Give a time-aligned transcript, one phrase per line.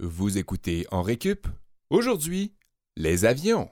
[0.00, 1.46] Vous écoutez En Récup.
[1.88, 2.52] Aujourd'hui,
[2.96, 3.70] les avions.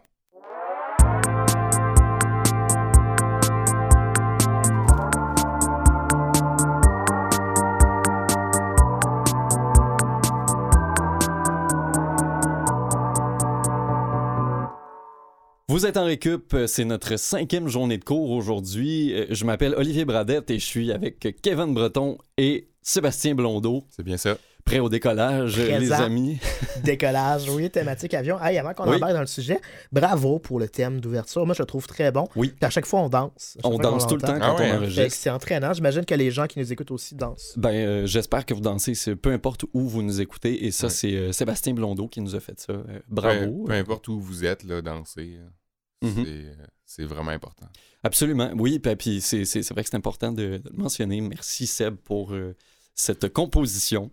[15.69, 19.13] Vous êtes en récup, c'est notre cinquième journée de cours aujourd'hui.
[19.15, 23.85] Euh, Je m'appelle Olivier Bradette et je suis avec Kevin Breton et Sébastien Blondeau.
[23.91, 24.37] C'est bien ça.
[24.65, 25.79] Prêt au décollage, Présent.
[25.81, 26.39] les amis.
[26.85, 28.41] Décollage, oui, thématique avion.
[28.41, 28.97] Hey, avant qu'on Oui.
[28.97, 31.45] embarque dans le sujet, bravo pour le thème d'ouverture.
[31.45, 32.29] Moi, je le trouve très bon.
[32.37, 32.49] Oui.
[32.57, 33.59] Puis à chaque fois, on danse.
[33.65, 34.77] On danse tout le temps quand Ah ouais, on hein?
[34.79, 35.19] Enregistre.
[35.21, 35.73] C'est entraînant.
[35.73, 37.55] J'imagine que les gens qui nous écoutent aussi dansent.
[37.57, 40.65] Ben, euh, j'espère que vous dansez, peu importe où vous nous écoutez.
[40.65, 40.93] Et ça, Ouais.
[40.93, 42.73] c'est euh, Sébastien Blondeau qui nous a fait ça.
[42.73, 43.65] Euh, bravo.
[43.65, 45.39] peu importe où vous êtes, là, danser,
[46.05, 46.25] euh, Mhm.
[46.87, 47.67] c'est, euh, vraiment important.
[48.05, 48.51] Absolument.
[48.57, 51.21] Oui, puis- c'est vrai que c'est important de, de le mentionner.
[51.21, 52.55] Merci Seb pour euh,
[52.95, 54.11] cette composition.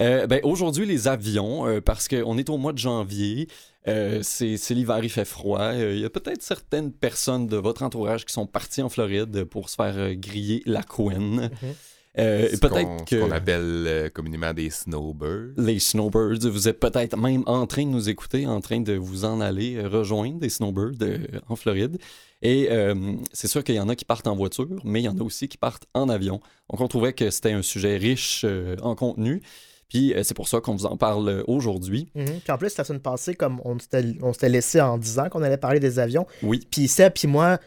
[0.00, 3.48] Euh, ben, Aujourd'hui, les avions, euh, parce qu'on est au mois de janvier,
[3.88, 5.60] euh, c'est l'hiver, il fait froid.
[5.60, 9.44] Euh, Il y a peut-être certaines personnes de votre entourage qui sont parties en Floride
[9.44, 11.50] pour se faire griller la couenne.
[12.16, 15.52] Ce peut-être qu'on, ce que qu'on appelle euh, communément des snowbirds.
[15.56, 19.24] les snowbirds, vous êtes peut-être même en train de nous écouter, en train de vous
[19.24, 20.98] en aller euh, rejoindre des snowbirds
[21.48, 21.98] en Floride.
[22.42, 22.68] Et
[23.32, 25.22] c'est sûr qu'il y en a qui partent en voiture, mais il y en a
[25.22, 26.40] aussi qui partent en avion.
[26.70, 28.46] Donc on trouvait que c'était un sujet riche
[28.82, 29.42] en contenu.
[29.90, 32.08] Puis euh, c'est pour ça qu'on vous en parle aujourd'hui.
[32.14, 32.24] Mhm.
[32.42, 35.42] Puis en plus, la semaine passée, comme on s'était on s'était laissé en disant qu'on
[35.42, 37.58] allait parler des avions, Oui, puis Seb, puis moi,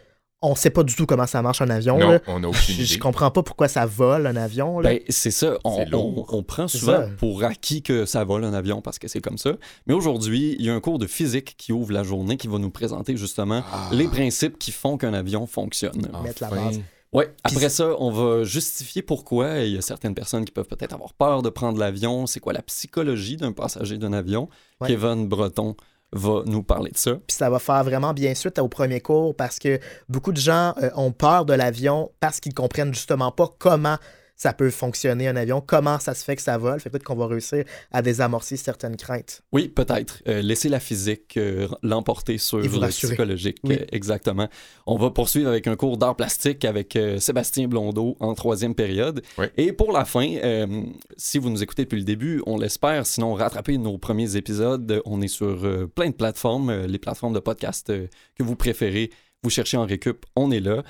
[0.46, 1.98] on sait pas du tout comment ça marche un avion.
[1.98, 2.20] Non, là.
[2.28, 3.00] on n'a aucune Je, je idée.
[3.00, 4.80] comprends pas pourquoi ça vole un avion.
[4.82, 4.90] là.
[4.90, 5.58] ben, c'est ça.
[5.64, 9.22] On, on- on prend souvent pour acquis que ça vole un avion parce que c'est
[9.22, 9.52] comme ça.
[9.88, 12.58] Mais aujourd'hui, il y a un cours de physique qui ouvre la journée qui va
[12.58, 16.10] nous présenter justement Ah, les principes qui font qu'un avion fonctionne.
[16.24, 16.66] Mettre la enfin.
[16.66, 16.82] base.
[17.14, 19.60] Ouais, après ça, on va justifier pourquoi.
[19.60, 22.26] Il y a certaines personnes qui peuvent peut-être avoir peur de prendre l'avion.
[22.26, 24.50] C'est quoi la psychologie d'un passager d'un avion?
[24.82, 24.88] Ouais.
[24.88, 25.76] Kevin Breton
[26.12, 27.14] va nous parler de ça.
[27.28, 30.74] Puis ça va faire vraiment bien suite au premier cours parce que beaucoup de gens
[30.82, 33.98] euh, ont peur de l'avion parce qu'ils comprennent justement pas comment
[34.44, 36.78] ça peut fonctionner un avion, comment ça se fait que ça vole?
[36.82, 39.42] Fait peut-être qu'on va réussir à désamorcer certaines craintes.
[39.54, 40.22] Oui, peut-être.
[40.28, 43.14] Euh, laisser la physique euh, l'emporter sur le rassurer.
[43.14, 43.60] psychologique.
[43.64, 43.78] Oui.
[43.80, 44.50] Euh, exactement.
[44.86, 49.22] On va poursuivre avec un cours d'art plastique avec euh, Sébastien Blondeau en troisième période.
[49.38, 49.46] Oui.
[49.56, 50.84] Et pour la fin, euh,
[51.16, 53.06] si vous nous écoutez depuis le début, on l'espère.
[53.06, 55.02] Sinon, rattrapez nos premiers épisodes.
[55.06, 58.58] On est sur euh, plein de plateformes, euh, les plateformes de podcast euh, que vous
[58.58, 59.10] préférez.
[59.44, 60.84] Vous cherchez en récup, on est là.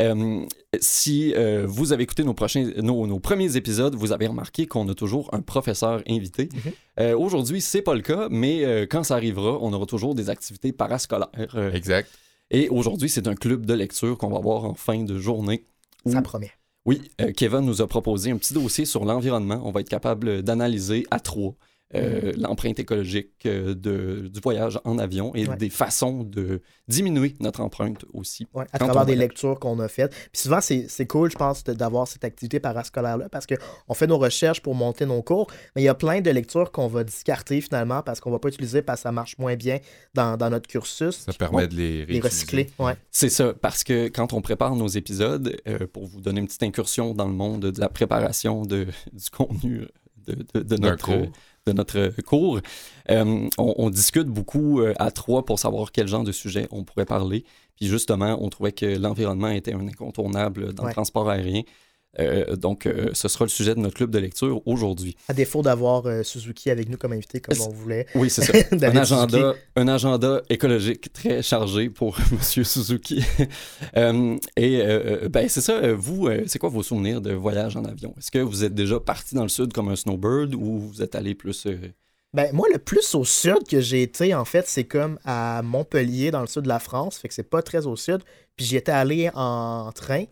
[0.00, 0.44] Euh,
[0.80, 4.88] si euh, vous avez écouté nos, prochains, nos, nos premiers épisodes, vous avez remarqué qu'on
[4.88, 6.48] a toujours un professeur invité.
[6.54, 6.72] Mhm.
[7.00, 10.30] Euh, Aujourd'hui, c'est pas le cas, mais euh, quand ça arrivera, on aura toujours des
[10.30, 11.28] activités parascolaires.
[11.74, 12.08] Exact.
[12.50, 15.66] et aujourd'hui, c'est un club de lecture qu'on va avoir en fin de journée.
[16.06, 16.50] où- Ça promet.
[16.86, 17.02] oui,
[17.36, 19.60] Kevin nous a proposé un petit dossier sur l'environnement.
[19.64, 21.54] On va être capable d'analyser à trois
[21.94, 25.56] euh, l'empreinte écologique euh, de, du voyage en avion et Ouais.
[25.56, 28.46] des façons de diminuer notre empreinte aussi.
[28.52, 30.10] Ouais, à travers des lectures qu'on a faites.
[30.32, 34.18] Puis souvent, c'est c'est cool, je pense, d'avoir cette activité parascolaire-là parce qu'on fait nos
[34.18, 37.60] recherches pour monter nos cours, mais il y a plein de lectures qu'on va discarter
[37.62, 39.78] finalement parce qu'on va pas utiliser parce que ça marche moins bien
[40.14, 41.16] dans, dans notre cursus.
[41.26, 42.68] Ça permet on- de les recycler.
[42.78, 42.94] Ouais.
[43.10, 46.62] C'est ça, parce que quand on prépare nos épisodes, euh, pour vous donner une petite
[46.62, 49.86] incursion dans le monde de la préparation de, du contenu
[50.32, 51.26] de, de- de D'un notre, cours.
[51.66, 52.60] de notre cours,
[53.10, 56.84] euh, on, on discute beaucoup euh, à trois pour savoir quel genre de sujet on
[56.84, 57.44] pourrait parler.
[57.76, 60.90] Puis justement, on trouvait que l'environnement était un incontournable dans Ouais.
[60.90, 61.62] le transport aérien.
[62.18, 65.14] Euh, donc, euh, ce sera le sujet de notre club de lecture aujourd'hui.
[65.28, 68.06] À défaut d'avoir euh, Suzuki avec nous comme invité, comme on voulait.
[68.14, 68.52] Oui, c'est ça.
[68.72, 73.22] un, agenda, un agenda écologique très chargé pour Monsieur Suzuki.
[73.96, 77.32] Euh, et euh, euh, ben, c'est ça, euh, vous, euh, c'est quoi vos souvenirs de
[77.34, 78.14] voyage en avion?
[78.18, 81.14] Est-ce que vous êtes déjà parti dans le sud comme un snowbird ou vous êtes
[81.14, 81.66] allé plus...
[81.66, 81.76] euh,
[82.32, 86.30] Ben, moi, le plus au sud que j'ai été, en fait, c'est comme à Montpellier,
[86.30, 87.18] dans le sud de la France.
[87.18, 88.20] Fait que c'est pas très au sud.
[88.56, 90.24] Puis j'y étais allé en train.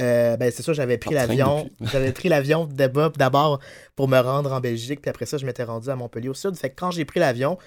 [0.00, 1.68] Euh, ben, c'est ça, j'avais pris l'avion.
[1.80, 3.60] J'avais pris l'avion d'abord d'abord
[3.94, 5.02] pour me rendre en Belgique.
[5.02, 6.56] Puis après ça, je m'étais rendu à Montpellier au sud.
[6.56, 7.58] Fait que quand j'ai pris l'avion,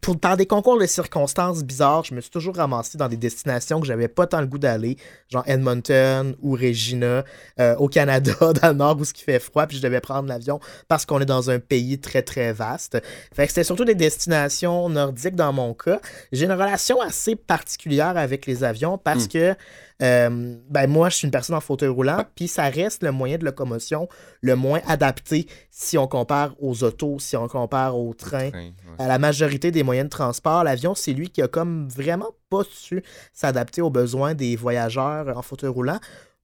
[0.00, 3.80] pour, par des concours de circonstances bizarres, je me suis toujours ramassé dans des destinations
[3.80, 4.96] que j'avais pas tant le goût d'aller,
[5.28, 7.24] genre Edmonton ou Regina,
[7.60, 10.28] euh, au Canada, dans le nord où ce qui fait froid, puis je devais prendre
[10.28, 12.98] l'avion parce qu'on est dans un pays très très vaste.
[13.34, 16.00] Fait que c'était surtout des destinations nordiques dans mon cas.
[16.30, 19.28] J'ai une relation assez particulière avec les avions parce Mm.
[19.28, 19.54] que
[20.02, 23.38] euh, ben moi, je suis une personne en fauteuil roulant, puis ça reste le moyen
[23.38, 24.08] de locomotion
[24.40, 28.50] le moins adapté si on compare aux autos, si on compare aux trains.
[28.50, 28.72] Train, ouais.
[28.98, 32.62] À la majorité des moyens de transport, l'avion, c'est lui qui a comme vraiment pas
[32.68, 33.02] su
[33.32, 36.00] s'adapter aux besoins des voyageurs en fauteuil roulant.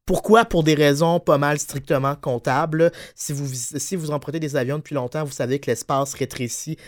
[0.09, 0.47] Pourquoi?
[0.47, 2.91] Pour des raisons pas mal strictement comptables.
[3.15, 6.79] Si vous, empruntez des avions depuis longtemps, vous savez que l'espace rétrécit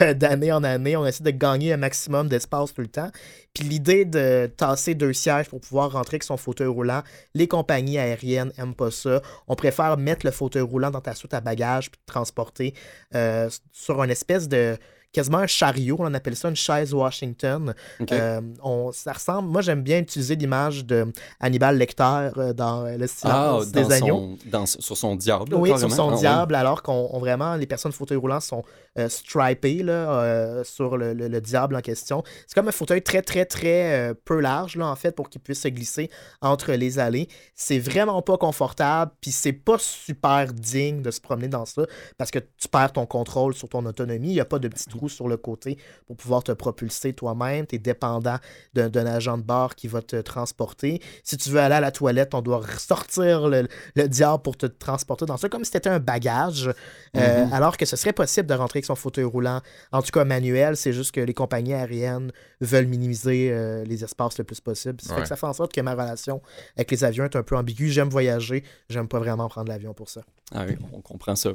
[0.00, 0.96] euh, d'année en année.
[0.96, 3.10] On essaie de gagner un maximum d'espace tout le temps.
[3.52, 7.02] Puis l'idée de tasser deux sièges pour pouvoir rentrer avec son fauteuil roulant,
[7.34, 9.22] les compagnies aériennes aiment pas ça.
[9.48, 12.74] On préfère mettre le fauteuil roulant dans ta soute à bagages puis te transporter
[13.16, 14.78] euh, sur une espèce de
[15.12, 17.74] quasiment un chariot, on appelle ça une chaise Washington.
[18.12, 21.06] Euh, on, ça ressemble, moi j'aime bien utiliser l'image de
[21.40, 22.02] Hannibal Lecter
[22.36, 24.36] euh, dans Le Ah, silence dans des agneaux.
[24.42, 25.54] son, dans, sur son diable.
[25.54, 25.88] Oui, carrément.
[25.88, 28.62] sur son Ah, diable, alors qu'on on vraiment, les personnes fauteuil roulant sont
[28.98, 32.22] euh, stripées là, euh, sur le, le- le diable en question.
[32.46, 35.40] C'est comme un fauteuil très, très, très euh, peu large, là, en fait, pour qu'il
[35.40, 36.10] puisse se glisser
[36.40, 37.28] entre les allées.
[37.54, 41.82] C'est vraiment pas confortable, puis c'est pas super digne de se promener dans ça,
[42.16, 44.28] parce que tu perds ton contrôle sur ton autonomie.
[44.28, 47.66] Il n'y a pas de petit trou sur le côté pour pouvoir te propulser toi-même.
[47.66, 48.38] Tu es dépendant
[48.74, 51.00] d'un agent de bord qui va te transporter.
[51.22, 54.66] Si tu veux aller à la toilette, on doit sortir le, le diable pour te
[54.66, 56.70] transporter dans ça, comme si c'était un bagage,
[57.14, 57.52] Mhm.
[57.52, 59.60] alors que ce serait possible de rentrer avec son fauteuil roulant,
[59.92, 64.38] en tout cas manuel, c'est juste que les compagnies aériennes veulent minimiser euh, les espaces
[64.38, 65.00] le plus possible.
[65.00, 66.42] Ça fait que ça fait en sorte que ma relation
[66.76, 67.90] avec les avions est un peu ambiguë.
[67.90, 70.22] J'aime voyager, j'aime pas vraiment prendre l'avion pour ça.
[70.54, 71.50] Ah oui, on comprend ça.
[71.50, 71.54] Euh,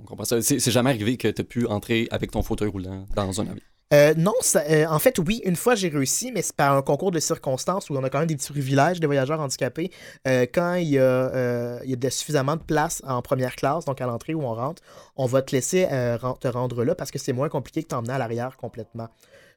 [0.00, 0.42] on comprend ça.
[0.42, 3.46] C'est c'est jamais arrivé que tu aies pu entrer avec ton fauteuil roulant dans un
[3.46, 3.62] avion.
[3.92, 7.10] Euh, non, euh, en fait, oui, une fois j'ai réussi, mais c'est par un concours
[7.10, 9.90] de circonstances où on a quand même des petits privilèges des voyageurs handicapés.
[10.26, 14.00] Euh, quand il y, a, il y a suffisamment de place en première classe, donc
[14.00, 14.82] à l'entrée où on rentre,
[15.16, 15.86] on va te laisser
[16.40, 19.08] te rendre là parce que c'est moins compliqué que t'emmener à l'arrière complètement.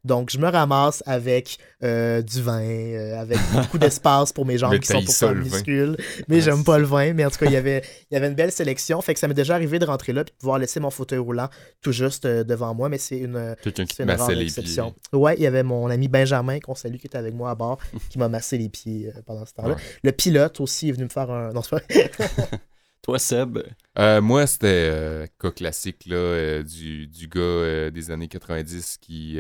[0.05, 4.77] Donc, je me ramasse avec euh, du vin, euh, avec beaucoup d'espace pour mes jambes
[4.77, 5.97] qui sont pourtant minuscules.
[6.27, 7.13] Mais j'aime pas le vin.
[7.13, 9.01] Mais en tout cas, il y avait, il y avait une belle sélection.
[9.01, 11.17] Fait que ça m'est déjà arrivé de rentrer là et de pouvoir laisser mon fauteuil
[11.17, 11.49] roulant
[11.81, 12.87] tout juste euh, devant moi.
[12.87, 14.91] Mais c'est une, Quelqu'un qui c'est une rare exception.
[14.91, 15.19] pieds.
[15.19, 17.79] Ouais, il y avait mon ami Benjamin, qu'on salue, qui était avec moi à bord,
[18.11, 19.73] qui m'a massé les pieds pendant ce temps-là.
[19.73, 19.81] Ouais.
[20.03, 21.51] Le pilote aussi est venu me faire un.
[21.51, 22.11] Non, c'est pas vrai.
[23.05, 23.59] Toi, Seb,
[23.99, 28.97] Euh, moi, c'était euh, cas classique là, euh, du, du gars euh, des années 90
[28.99, 29.39] qui,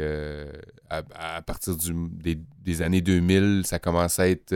[0.87, 4.53] à, à partir du- des, des années 2000, ça commençait à être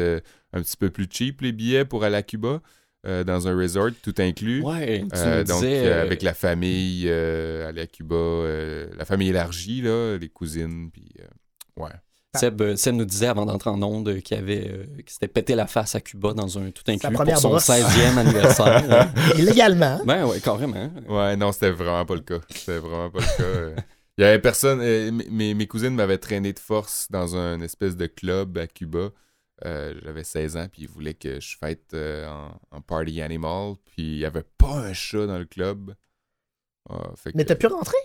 [0.53, 2.61] un petit peu plus cheap les billets pour aller à Cuba,
[3.03, 4.61] dans un resort, tout inclus.
[4.61, 5.07] ouais, tu
[5.47, 5.91] donc, disais...
[5.91, 8.43] avec la famille, aller à Cuba,
[8.95, 11.09] la famille élargie, là, les cousines, puis
[11.77, 11.89] ouais.
[12.37, 15.55] Seb, euh, Seb nous disait avant d'entrer en onde qu'il avait, euh, qu'il s'était pété
[15.55, 17.67] la face à Cuba dans un tout inclus pour son brosse.
[17.69, 18.83] 16e anniversaire.
[18.91, 19.11] hein.
[19.35, 19.99] Illégalement.
[20.05, 20.91] Ben ouais, carrément.
[21.07, 22.39] Ouais, non, c'était vraiment pas le cas.
[22.49, 23.43] C'était vraiment pas le cas.
[23.43, 23.75] euh.
[24.17, 24.79] Il y avait personne.
[24.81, 29.09] euh, mes, mes cousines m'avaient traîné de force dans un espèce de club à Cuba.
[29.65, 33.73] Euh, J'avais 16 ans, puis ils voulaient que je fête euh, en, en party animal.
[33.85, 35.95] Puis il y avait pas un chat dans le club.
[36.89, 37.97] Ah, fait Mais que- t'as pu rentrer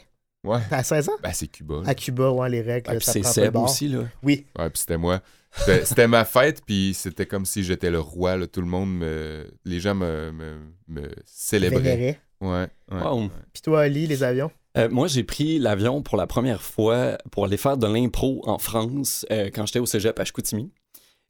[0.44, 0.60] Ouais.
[0.70, 1.12] à 16 ans?
[1.22, 1.76] Ben, c'est Cuba.
[1.82, 1.88] là.
[1.88, 3.02] À Cuba, ouais, les règles.
[3.02, 3.64] Ça c'est Seb bord.
[3.64, 4.04] aussi, là.
[4.22, 4.44] Oui.
[4.58, 5.20] Ouais, puis c'était moi.
[5.84, 8.36] C'était ma fête, puis c'était comme si j'étais le roi.
[8.36, 8.48] là.
[8.48, 9.46] Tout le monde me.
[9.64, 10.56] Les gens me, me,
[10.88, 12.18] me célébraient.
[12.40, 12.48] Ouais.
[12.90, 13.20] ouais, Wow.
[13.22, 13.28] ouais.
[13.52, 14.50] Puis toi, Ali, les avions?
[14.76, 18.58] Euh, moi, j'ai pris l'avion pour la première fois pour aller faire de l'impro en
[18.58, 20.72] France euh, quand j'étais au cégep à Chicoutimi.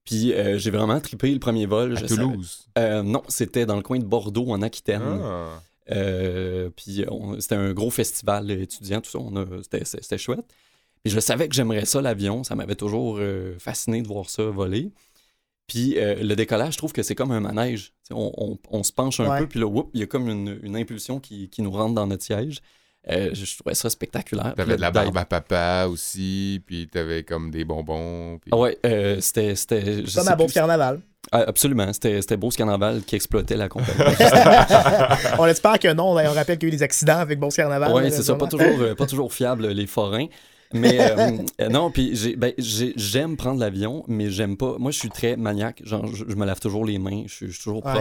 [0.06, 1.94] Puis euh, j'ai vraiment trippé le premier vol.
[1.96, 2.66] À je Toulouse?
[2.78, 5.02] Euh, non, c'était dans le coin de Bordeaux, en Aquitaine.
[5.22, 5.60] Ah.
[5.90, 7.04] Euh, puis
[7.40, 9.18] c'était un gros festival étudiant, tout ça.
[10.00, 10.44] C'était chouette.
[11.02, 12.44] Puis je savais que j'aimerais ça, l'avion.
[12.44, 14.90] Ça m'avait toujours euh, fasciné de voir ça voler.
[15.66, 17.92] Puis euh, le décollage, je trouve que c'est comme un manège.
[18.10, 19.38] On, on- on se penche un Ouais.
[19.40, 21.94] peu, puis là, whoop, il y a comme une, une impulsion qui, qui nous rentre
[21.94, 22.60] dans notre siège.
[23.10, 24.54] Euh, je, trouvais ça spectaculaire.
[24.56, 28.38] T'avais de la barbe à papa aussi, puis t'avais comme des bonbons.
[28.38, 29.54] puis- Ah ouais, euh, c'était.
[29.56, 31.00] c'était- je Comme sais à Beau plus- Carnaval.
[31.32, 31.92] Ah, absolument.
[31.92, 33.98] C'était c'était Beau Carnaval qui exploitait la compagnie.
[35.38, 36.10] On espère que non.
[36.12, 37.92] On rappelle qu'il y a eu des accidents avec Beau Carnaval.
[37.92, 40.26] Oui, c'est ça, pas toujours, euh, pas toujours fiable, les forains.
[40.72, 40.98] Mais
[41.60, 44.76] euh, non, puis j'ai- ben, j'ai- j'aime prendre l'avion, mais j'aime pas.
[44.78, 45.80] Moi, je suis très maniaque.
[45.84, 47.92] Genre, je, je me lave toujours les mains, je suis, je suis toujours Ouais.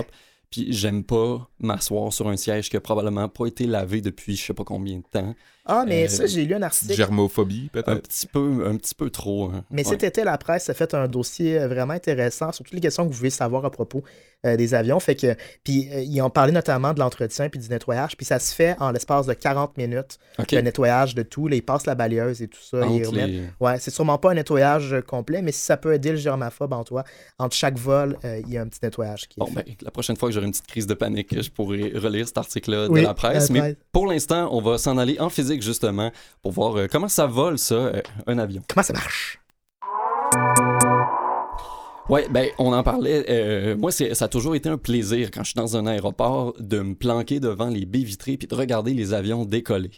[0.54, 4.46] Puis j'aime pas m'asseoir sur un siège qui a probablement pas été lavé depuis je
[4.46, 5.34] sais pas combien de temps.
[5.66, 6.94] Ah, mais Euh, ça, j'ai lu un article.
[6.94, 8.02] Germophobie, Un peut-être.
[8.08, 9.46] petit peu, un petit peu trop.
[9.46, 9.64] hein.
[9.72, 9.92] Mais Ouais.
[9.92, 13.06] cet été, la presse a fait un dossier euh, vraiment intéressant sur toutes les questions
[13.08, 14.04] que vous voulez savoir à propos
[14.46, 15.00] euh, des avions.
[15.00, 18.18] Fait que, puis euh, ils ont parlé notamment de l'entretien puis du nettoyage.
[18.18, 20.18] Puis ça se fait en l'espace de 40 minutes,
[20.52, 21.48] le nettoyage de tout.
[21.48, 22.86] Là, ils passent la balayeuse et tout ça.
[22.86, 26.18] ils les- Ouais, c'est sûrement pas un nettoyage complet, mais si ça peut aider le
[26.18, 27.06] germaphobe en toi,
[27.40, 29.64] entre chaque vol, il y a un petit nettoyage qui est Bon, fait.
[29.66, 32.38] ben, la prochaine fois que j'aurai une petite crise de panique, je pourrai relire cet
[32.38, 33.48] article-là Oui, de la presse.
[33.48, 33.76] la Mais presse.
[33.94, 37.58] pour l'instant, on va s'en aller en physique, justement, pour voir euh, comment ça vole,
[37.60, 38.62] ça, euh, un avion.
[38.68, 39.40] Comment ça marche?
[42.10, 43.26] Ouais, ben, on en parlait.
[43.30, 46.54] euh, moi, c'est, ça a toujours été un plaisir quand je suis dans un aéroport
[46.60, 49.92] de me planquer devant les baies vitrées puis de regarder les avions décoller.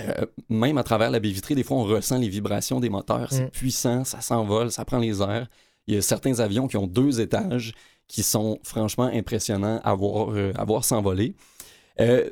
[0.00, 3.28] Euh, même à travers la baie vitrée, des fois, on ressent les vibrations des moteurs.
[3.30, 3.50] C'est Mm.
[3.50, 5.46] puissant, ça s'envole, ça prend les airs.
[5.86, 7.72] Il y a certains avions qui ont deux étages.
[8.06, 11.34] qui sont franchement impressionnants à voir, euh, à voir s'envoler.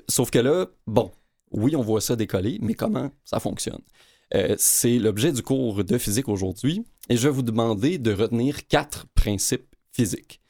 [0.07, 1.11] Sauf que là, bon,
[1.53, 3.81] oui, on voit ça décoller, mais comment ça fonctionne?
[4.35, 8.67] Euh, c'est l'objet du cours de physique aujourd'hui et je vais vous demander de retenir
[8.67, 10.41] quatre principes physiques.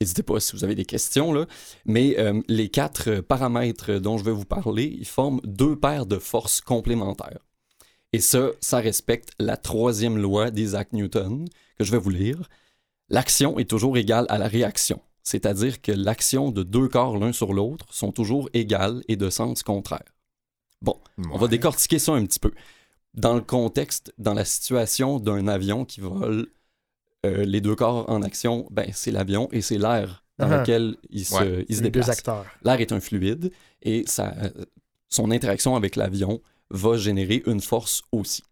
[0.00, 1.46] N'hésitez pas si vous avez des questions, là,
[1.84, 6.18] mais euh, les quatre paramètres dont je vais vous parler, ils forment deux paires de
[6.18, 7.46] forces complémentaires.
[8.12, 11.46] Et ça, ça respecte la troisième loi d'Isaac Newton,
[11.78, 12.48] que je vais vous lire.
[13.10, 17.52] L'action est toujours égale à la réaction, c'est-à-dire que l'action de deux corps l'un sur
[17.52, 20.14] l'autre sont toujours égales et de sens contraire.
[20.82, 20.96] Bon,
[21.30, 22.52] on va décortiquer ça un petit peu.
[23.14, 26.46] Dans le contexte, dans la situation d'un avion qui vole,
[27.26, 30.60] euh, les deux corps en action, ben, c'est l'avion et c'est l'air dans Ah.
[30.60, 31.66] lequel il se, Ouais.
[31.68, 32.08] il se déplace.
[32.08, 32.46] acteurs.
[32.62, 34.50] L'air est un fluide et ça, euh,
[35.10, 38.42] son interaction avec l'avion va générer une force aussi.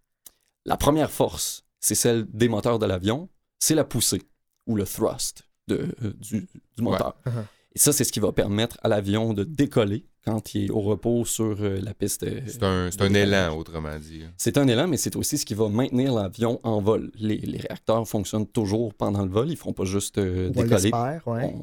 [0.67, 4.23] La première force, c'est celle des moteurs de l'avion, c'est la poussée
[4.67, 7.17] ou le thrust de- euh, du, du moteur.
[7.25, 7.33] Ouais.
[7.75, 10.81] Et ça, c'est ce qui va permettre à l'avion de décoller quand il est au
[10.81, 12.23] repos sur euh, la piste.
[12.23, 14.23] euh, C'est un, c'est un élan, autrement dit.
[14.25, 14.31] hein.
[14.37, 17.11] c'est un élan, mais c'est aussi ce qui va maintenir l'avion en vol.
[17.19, 20.51] Les, les réacteurs fonctionnent toujours pendant le vol, ils ne font pas juste euh, On
[20.63, 20.69] décoller.
[20.83, 21.55] l'espère, ouais.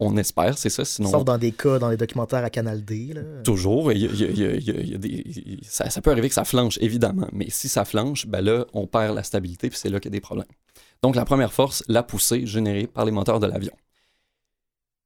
[0.00, 1.10] On, on espère, c'est ça, sinon...
[1.10, 3.12] Sauf dans des cas, dans les documentaires à Canal D.
[3.14, 3.22] Là.
[3.44, 3.92] Toujours.
[3.92, 4.98] Il y a- il y a- il y a- il y a- il y a
[4.98, 7.28] des- ça, ça peut arriver que ça flanche, évidemment.
[7.32, 10.14] Mais si ça flanche, ben là, on perd la stabilité, puis c'est là qu'il y
[10.14, 10.46] a des problèmes.
[11.02, 13.72] Donc, la première force, la poussée générée par les moteurs de l'avion.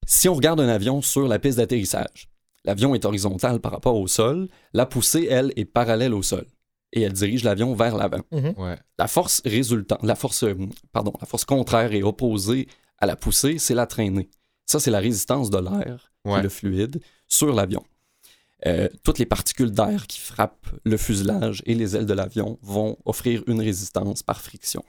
[0.07, 2.29] Si on regarde un avion sur la piste d'atterrissage,
[2.65, 6.47] l'avion est horizontal par rapport au sol, la poussée, elle, est parallèle au sol.
[6.93, 8.23] Et elle dirige l'avion vers l'avant.
[8.31, 8.77] Ouais.
[8.99, 10.55] La force résultante, la force, euh,
[10.93, 12.69] pardon, la force contraire et opposée
[12.99, 14.31] à la poussée, c'est la traînée.
[14.67, 16.41] Ça, c'est la résistance de l'air, Ouais.
[16.43, 17.85] le fluide, sur l'avion.
[18.67, 22.97] Euh, toutes les particules d'air qui frappent le fuselage et les ailes de l'avion vont
[23.05, 24.83] offrir une résistance par friction.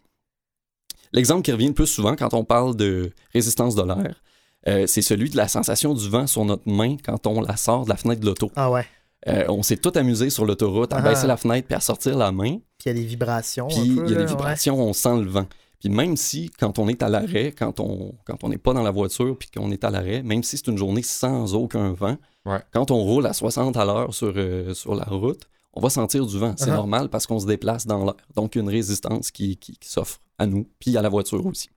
[1.11, 4.21] L'exemple qui revient le plus souvent quand on parle de résistance de l'air,
[4.67, 7.85] euh, c'est celui de la sensation du vent sur notre main quand on la sort
[7.85, 8.51] de la fenêtre de l'auto.
[8.55, 8.85] Ah ouais.
[9.27, 11.01] Euh, on s'est tout amusé sur l'autoroute à Ah.
[11.01, 12.57] baisser la fenêtre puis à sortir la main.
[12.77, 13.67] Puis il y a des vibrations.
[13.67, 15.45] Puis il y a des vibrations, on sent le vent.
[15.79, 18.83] Puis même si, quand on est à l'arrêt, quand on quand on n'est pas dans
[18.83, 22.17] la voiture, puis qu'on est à l'arrêt, même si c'est une journée sans aucun vent,
[22.45, 22.59] Ouais.
[22.71, 25.41] quand on roule à 60 à l'heure sur, euh, sur la route,
[25.73, 26.53] on va sentir du vent.
[26.57, 26.75] C'est Uh-huh.
[26.75, 28.13] normal parce qu'on se déplace dans l'air.
[28.35, 31.09] Donc, il y a une résistance qui, qui- qui s'offre à nous, puis à la
[31.09, 31.69] voiture aussi.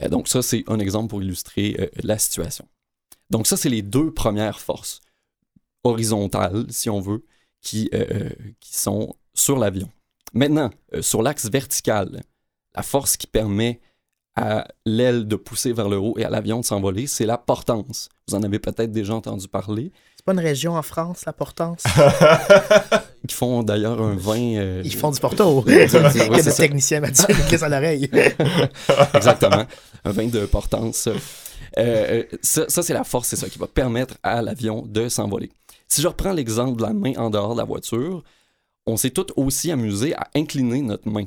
[0.00, 2.66] Euh, donc, ça, c'est un exemple pour illustrer euh, la situation.
[3.30, 5.00] Donc, ça, c'est les deux premières forces
[5.84, 7.24] horizontales, si on veut,
[7.60, 8.30] qui, euh,
[8.62, 9.90] sont sur l'avion.
[10.32, 10.70] Maintenant,
[11.00, 12.22] sur l'axe vertical,
[12.74, 13.80] la force qui permet
[14.34, 18.08] à l'aile de pousser vers le haut et à l'avion de s'envoler, c'est la portance.
[18.28, 19.92] Vous en avez peut-être déjà entendu parler.
[20.22, 21.82] C'est pas une région en France, la Portance?
[23.24, 24.38] Ils font d'ailleurs un vin.
[24.56, 25.64] euh, Ils font du porto.
[25.66, 26.52] Oui, Il y a c'est notre ça.
[26.62, 27.26] technicien Mathieu?
[27.48, 28.08] Qui est à l'oreille?
[29.14, 29.66] Exactement.
[30.04, 31.08] Un vin de portance.
[31.08, 31.16] Euh,
[31.78, 35.50] euh, ça, ça, c'est la force, c'est ça qui va permettre à l'avion de s'envoler.
[35.88, 38.22] Si je reprends l'exemple de la main en dehors de la voiture,
[38.86, 41.24] on s'est tout aussi amusé à incliner notre main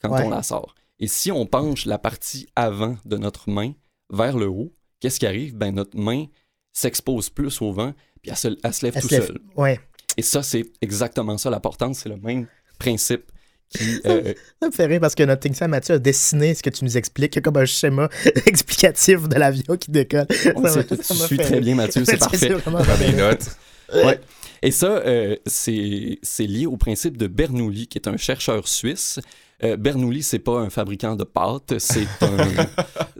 [0.00, 0.22] quand Ouais.
[0.24, 0.74] on la sort.
[1.00, 3.72] Et si on penche la partie avant de notre main
[4.10, 5.54] vers le haut, qu'est-ce qui arrive?
[5.54, 6.24] Ben, notre main
[6.72, 9.38] s'expose plus au vent, puis elle se, elle se lève Elle tout se lève- seul.
[9.56, 9.80] Ouais.
[10.16, 12.46] Et ça, c'est exactement ça, la portance, c'est le même
[12.78, 13.24] principe
[13.70, 14.00] qui...
[14.04, 16.84] euh, Ça me fait rire parce que notre technicien Mathieu a dessiné ce que tu
[16.84, 18.08] nous expliques, comme un schéma
[18.46, 20.26] explicatif de l'avion qui décolle.
[20.54, 22.48] on Ça tu ça suis fait très bien, Mathieu, c'est parfait.
[22.50, 23.28] des bien.
[23.30, 23.46] notes.
[23.94, 24.20] Ouais.
[24.62, 29.18] Et ça, euh, c'est c'est lié au principe de Bernoulli, qui est un chercheur suisse.
[29.64, 32.66] Euh, Bernoulli, c'est pas un fabricant de pâtes, c'est un,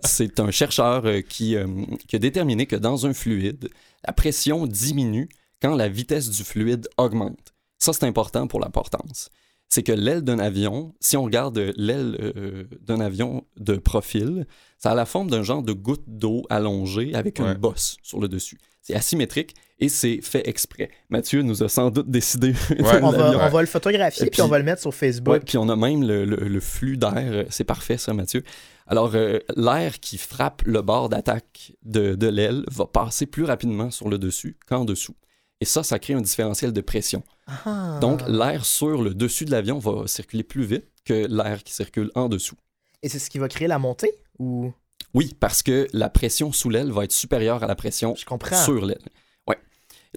[0.05, 1.67] c'est un chercheur euh, qui, euh,
[2.09, 3.71] qui a déterminé que dans un fluide,
[4.07, 5.29] la pression diminue
[5.61, 7.55] quand la vitesse du fluide augmente.
[7.79, 9.31] Ça, c'est important pour la portance.
[9.69, 14.47] C'est que l'aile d'un avion, si on regarde l'aile euh, d'un avion de profil,
[14.79, 18.29] ça a la forme d'un genre de goutte d'eau allongée avec une bosse sur le
[18.29, 18.59] dessus.
[18.83, 20.91] C'est asymétrique et c'est fait exprès.
[21.09, 22.53] Mathieu nous a sans doute décidé.
[22.71, 23.01] Ouais.
[23.03, 25.33] On va, on va le photographier Et puis on va le mettre sur Facebook.
[25.33, 27.47] Ouais, puis on a même le, le- le flux d'air.
[27.51, 28.43] C'est parfait, ça, Mathieu.
[28.89, 33.91] Alors, euh, l'air qui frappe le bord d'attaque de, de l'aile va passer plus rapidement
[33.91, 35.15] sur le dessus qu'en dessous.
[35.61, 37.23] Et ça, ça crée un différentiel de pression.
[37.47, 37.99] Ah.
[38.01, 42.11] Donc, l'air sur le dessus de l'avion va circuler plus vite que l'air qui circule
[42.17, 42.57] en dessous.
[43.05, 44.11] Et c'est ce qui va créer la montée
[44.41, 44.73] ou?
[45.14, 48.56] Oui, parce que la pression sous l'aile va être supérieure à la pression je comprends.
[48.64, 49.02] sur l'aile.
[49.49, 49.59] Ouais.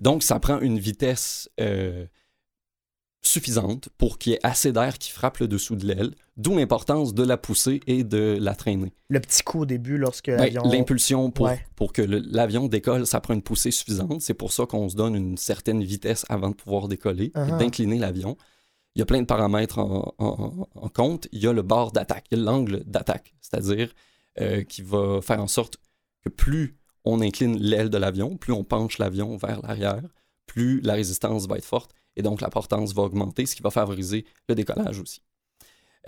[0.01, 2.05] Donc, ça prend une vitesse euh,
[3.21, 7.13] suffisante pour qu'il y ait assez d'air qui frappe le dessous de l'aile, d'où l'importance
[7.15, 8.93] de la poussée et de la traîner.
[9.09, 10.61] Le petit coup au début lorsque Ben, l'avion.
[10.69, 11.65] L'impulsion pour, Ouais.
[11.75, 14.21] pour que l'avion décolle, ça prend une poussée suffisante.
[14.21, 17.57] C'est pour ça qu'on se donne une certaine vitesse avant de pouvoir décoller et Uh-huh.
[17.57, 18.37] d'incliner l'avion.
[18.95, 21.27] Il y a plein de paramètres en, en- en compte.
[21.31, 23.91] Il y a le bord d'attaque, il y a l'angle d'attaque, c'est-à-dire
[24.41, 25.77] euh, qui va faire en sorte
[26.23, 30.01] que plus on incline l'aile de l'avion, plus on penche l'avion vers l'arrière,
[30.47, 33.69] plus la résistance va être forte et donc la portance va augmenter, ce qui va
[33.71, 35.21] favoriser le décollage aussi.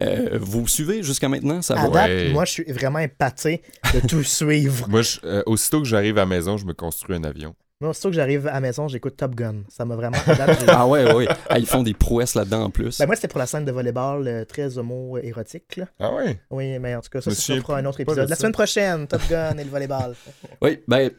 [0.01, 1.61] Euh, vous suivez jusqu'à maintenant?
[1.61, 1.93] Ça À va?
[1.93, 2.29] date, Ouais.
[2.31, 3.61] moi, je suis vraiment épaté
[3.93, 4.87] de tout suivre.
[4.87, 7.55] Moi, je- euh, aussitôt que j'arrive à la maison, je me construis un avion.
[7.79, 9.57] Moi, aussitôt que j'arrive à la maison, j'écoute Top Gun.
[9.69, 10.17] Ça m'a vraiment.
[10.25, 10.33] j'ai-
[10.67, 11.27] Ah ouais, ouais.
[11.47, 12.97] Ah, ils font des prouesses là-dedans en plus.
[12.97, 15.75] Ben, moi, c'était pour la scène de volleyball euh, très homo-érotique.
[15.77, 15.85] là.
[15.99, 16.39] Ah ouais?
[16.49, 18.25] Oui, mais en tout cas, ça, Je me ça fera un autre épisode.
[18.25, 20.15] de La semaine prochaine, Top Gun et le volleyball.
[20.61, 21.11] Oui, ben,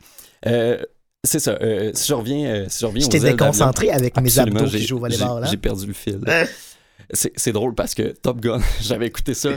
[0.46, 0.82] euh,
[1.22, 1.52] c'est ça.
[1.62, 4.78] Euh, si je reviens, euh, si je reviens aux J'étais déconcentré avec mes abdos j'ai-
[4.80, 5.44] qui jouent au volleyball.
[5.46, 5.60] J'ai Hein?
[5.62, 6.20] perdu le fil.
[7.12, 9.50] C'est c'est drôle parce que Top Gun, j'avais écouté ça.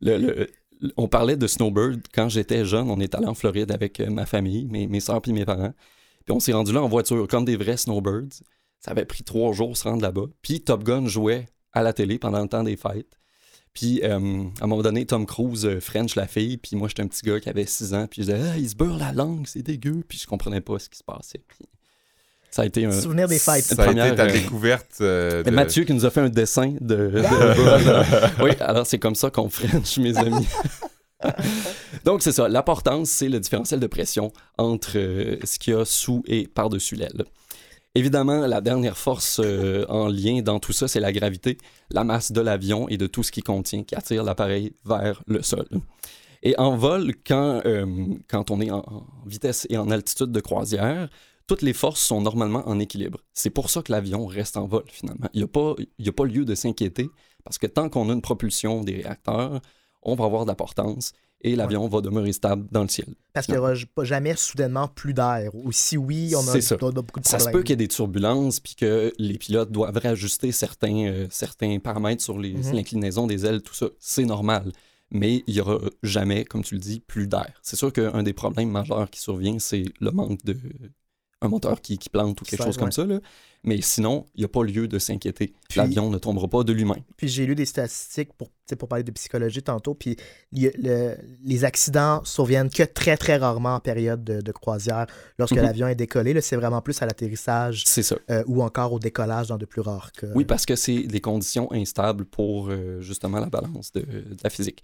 [0.00, 0.48] Le, le-
[0.96, 2.90] on parlait de Snowbird quand j'étais jeune.
[2.90, 5.72] On est allé en Floride avec ma famille, mes, mes soeurs et mes parents.
[6.26, 8.42] Puis on s'est rendu là en voiture comme des vrais Snowbirds.
[8.80, 10.26] Ça avait pris trois jours se rendre là-bas.
[10.42, 13.18] Puis Top Gun jouait à la télé pendant le temps des fêtes.
[13.72, 16.56] Puis euh, à un moment donné, Tom Cruise euh, French la fille.
[16.56, 18.06] Puis moi, j'étais un petit gars qui avait 6 ans.
[18.10, 20.02] Puis je disais, ah, il se beurre la langue, c'est dégueu.
[20.06, 21.42] Puis je comprenais pas ce qui se passait.
[21.46, 21.66] Puis
[22.50, 22.92] ça a été un.
[22.92, 23.64] Souvenir des fêtes.
[23.64, 25.50] Ça a première, été ta euh, découverte euh, de...
[25.50, 26.96] Mathieu qui nous a fait un dessin de.
[26.96, 30.48] de- oui, alors c'est comme ça qu'on French, mes amis.
[32.04, 32.48] Donc c'est ça.
[32.48, 36.96] L'importance, c'est le différentiel de pression entre euh, ce qu'il y a sous et par-dessus
[36.96, 37.24] l'aile.
[37.94, 41.56] Évidemment, la dernière force euh, en lien dans tout ça, c'est la gravité,
[41.90, 45.42] la masse de l'avion et de tout ce qui contient, qui attire l'appareil vers le
[45.42, 45.66] sol.
[46.42, 47.86] Et en vol, quand, euh,
[48.28, 48.84] quand on est en,
[49.24, 51.08] vitesse et en altitude de croisière,
[51.46, 53.20] toutes les forces sont normalement en équilibre.
[53.32, 55.28] C'est pour ça que l'avion reste en vol, finalement.
[55.32, 57.08] Il n'y a, a pas lieu de s'inquiéter,
[57.44, 59.62] parce que tant qu'on a une propulsion des réacteurs,
[60.02, 61.12] on va avoir de la portance
[61.42, 63.08] et l'avion va demeurer stable dans le ciel.
[63.32, 65.50] Parce qu'il n'y aura jamais soudainement plus d'air.
[65.54, 66.76] Ou si oui, on a, ça.
[66.76, 67.52] beaucoup de Ça se problèmes.
[67.52, 71.78] peut qu'il y ait des turbulences, puis que les pilotes doivent réajuster certains, euh, certains
[71.78, 72.72] paramètres sur les- Mhm.
[72.74, 73.86] l'inclinaison des ailes, tout ça.
[74.00, 74.72] C'est normal.
[75.12, 77.52] Mais il n'y aura jamais, comme tu le dis, plus d'air.
[77.62, 80.56] C'est sûr qu'un des problèmes majeurs qui survient, c'est le manque de.
[81.42, 83.04] un moteur qui, qui plante ou quelque Ça, chose comme ça.
[83.04, 83.20] Là.
[83.66, 85.52] Mais sinon, il n'y a pas lieu de s'inquiéter.
[85.74, 87.02] L'avion ne tombera pas de lui-même.
[87.16, 89.94] Puis j'ai lu des statistiques pour, pour parler de psychologie tantôt.
[89.94, 90.16] Puis
[90.52, 95.06] y le- les accidents surviennent que très, très rarement en période de, de croisière.
[95.38, 95.62] Lorsque Mhm.
[95.62, 97.84] l'avion est décollé, c'est vraiment plus à l'atterrissage
[98.30, 100.28] euh, ou encore au décollage dans de plus rares cas.
[100.34, 104.50] Oui, parce que c'est des conditions instables pour euh, justement la balance de, de la
[104.50, 104.82] physique.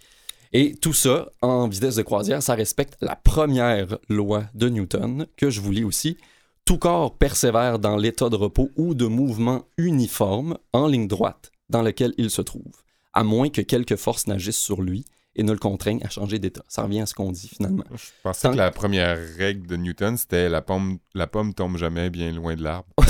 [0.51, 5.49] Et tout ça, en vitesse de croisière, ça respecte la première loi de Newton, que
[5.49, 6.17] je vous lis aussi.
[6.65, 11.81] Tout corps persévère dans l'état de repos ou de mouvement uniforme, en ligne droite, dans
[11.81, 12.71] lequel il se trouve,
[13.11, 15.03] à moins que quelque force n'agisse sur lui
[15.35, 16.63] et ne le contraigne à changer d'état.
[16.69, 17.83] Ça revient à ce qu'on dit finalement.
[17.93, 21.75] Je pensais Tant- que la première règle de Newton, c'était la pomme, la pomme tombe
[21.77, 22.87] jamais bien loin de l'arbre.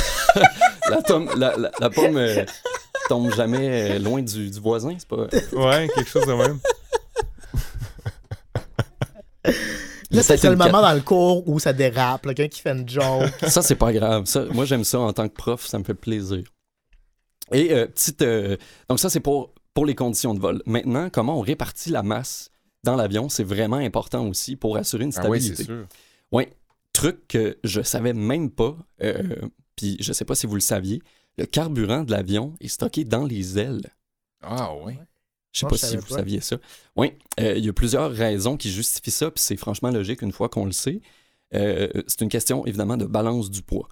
[0.90, 2.44] La, tome- la- la- la pomme euh,
[3.08, 5.28] tombe jamais euh, loin du, du voisin, c'est pas...
[5.54, 6.60] Ouais, quelque chose de même.
[10.14, 12.88] Là, c'est le une moment dans le cours où ça dérape, quelqu'un qui fait une
[12.88, 13.30] joke.
[13.48, 14.26] Ça, c'est pas grave.
[14.26, 16.44] Ça, moi, j'aime ça en tant que prof, ça me fait plaisir.
[17.52, 18.22] Et euh, petite.
[18.22, 18.56] euh,
[18.90, 20.62] donc, ça, c'est pour, pour les conditions de vol.
[20.66, 22.50] Maintenant, comment on répartit la masse
[22.84, 25.56] dans l'avion, c'est vraiment important aussi pour assurer une Ah oui, stabilité.
[25.56, 25.88] c'est sûr.
[26.94, 29.24] Truc que je savais même pas, euh,
[29.76, 31.02] puis je sais pas si vous le saviez,
[31.40, 33.88] le carburant de l'avion est stocké dans les ailes.
[34.44, 34.94] Ah oui.
[35.54, 36.16] Je sais Moi, pas si vous pas.
[36.16, 36.58] saviez ça.
[36.96, 40.32] Oui, euh, il y a plusieurs raisons qui justifient ça, puis c'est franchement logique une
[40.32, 41.00] fois qu'on le sait.
[41.54, 43.88] Euh, c'est une question évidemment de balance du poids.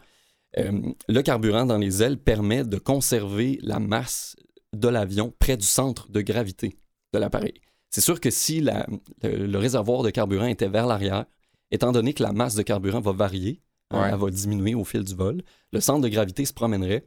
[0.57, 4.35] Euh, le carburant dans les ailes permet de conserver la masse
[4.73, 6.77] de l'avion près du centre de gravité
[7.13, 7.53] de l'appareil.
[7.91, 8.87] C'est sûr que si la-
[9.21, 11.25] le, le réservoir de carburant était vers l'arrière,
[11.69, 14.09] étant donné que la masse de carburant va varier, hein, Ouais.
[14.11, 17.05] elle va diminuer au fil du vol, le centre de gravité se promènerait,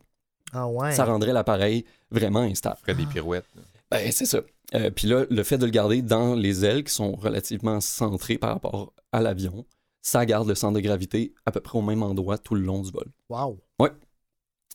[0.52, 0.92] Ah ouais.
[0.92, 2.76] ça rendrait l'appareil vraiment instable.
[2.82, 3.48] Ferait des pirouettes.
[3.90, 4.40] Ben, c'est ça.
[4.74, 8.38] Euh, Puis là, le fait de le garder dans les ailes qui sont relativement centrées
[8.38, 9.66] par rapport à l'avion,
[10.02, 12.82] ça garde le centre de gravité à peu près au même endroit tout le long
[12.82, 13.06] du vol.
[13.28, 13.60] Wow.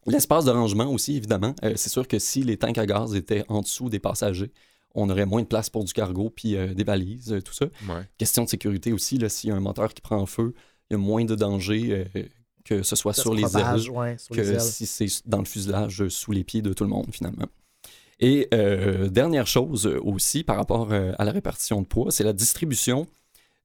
[0.05, 1.53] L'espace de rangement aussi, évidemment.
[1.63, 4.51] Euh, c'est sûr que si les tanks à gaz étaient en dessous des passagers,
[4.95, 7.65] on aurait moins de place pour du cargo puis euh, des valises, euh, tout ça.
[7.65, 8.07] Ouais.
[8.17, 10.53] Question de sécurité aussi, là, s'il y a un moteur qui prend en feu,
[10.89, 12.23] il y a moins de danger euh,
[12.63, 14.61] que ce soit sur les propage, ailes ouais, sur les que ailes.
[14.61, 17.47] si c'est dans le fuselage sous les pieds de tout le monde, finalement.
[18.19, 22.23] Et euh, dernière chose euh, aussi par rapport euh, à la répartition de poids, c'est
[22.23, 23.07] la distribution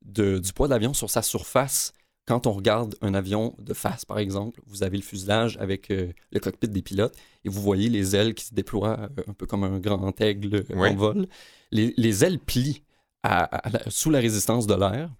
[0.04, 1.92] de- du poids de l'avion sur sa surface.
[2.26, 6.12] Quand on regarde un avion de face, par exemple, vous avez le fuselage avec euh,
[6.32, 7.14] le cockpit des pilotes
[7.44, 10.64] et vous voyez les ailes qui se déploient euh, un peu comme un grand aigle
[10.74, 10.88] Oui.
[10.88, 11.26] en vol.
[11.70, 12.82] Les, les ailes plient
[13.24, 15.10] à- à la- sous la résistance de l'air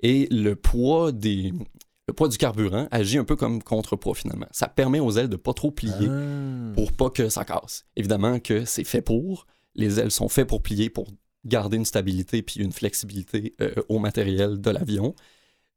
[0.00, 1.52] et le poids, des,
[2.08, 4.46] le poids du carburant agit un peu comme contrepoids finalement.
[4.50, 6.72] Ça permet aux ailes de pas trop plier Ah.
[6.74, 7.84] pour pas que ça casse.
[7.96, 9.46] Évidemment que c'est fait pour.
[9.74, 11.08] Les ailes sont faites pour plier, pour
[11.44, 15.14] garder une stabilité puis une flexibilité euh, au matériel de l'avion.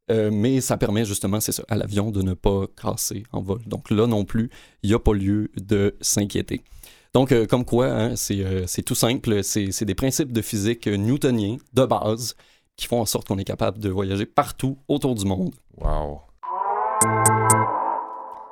[0.10, 3.60] Euh, mais ça permet justement, c'est ça, à l'avion de ne pas casser en vol.
[3.67, 4.50] Donc là non plus,
[4.84, 6.62] il n'y a pas lieu de s'inquiéter.
[7.13, 11.58] Donc, euh, comme quoi, hein, c'est tout simple, c'est c'est des principes de physique newtoniens
[11.74, 12.36] de base
[12.82, 15.54] qui font en sorte qu'on est capable de voyager partout autour du monde.
[15.78, 16.22] Wow.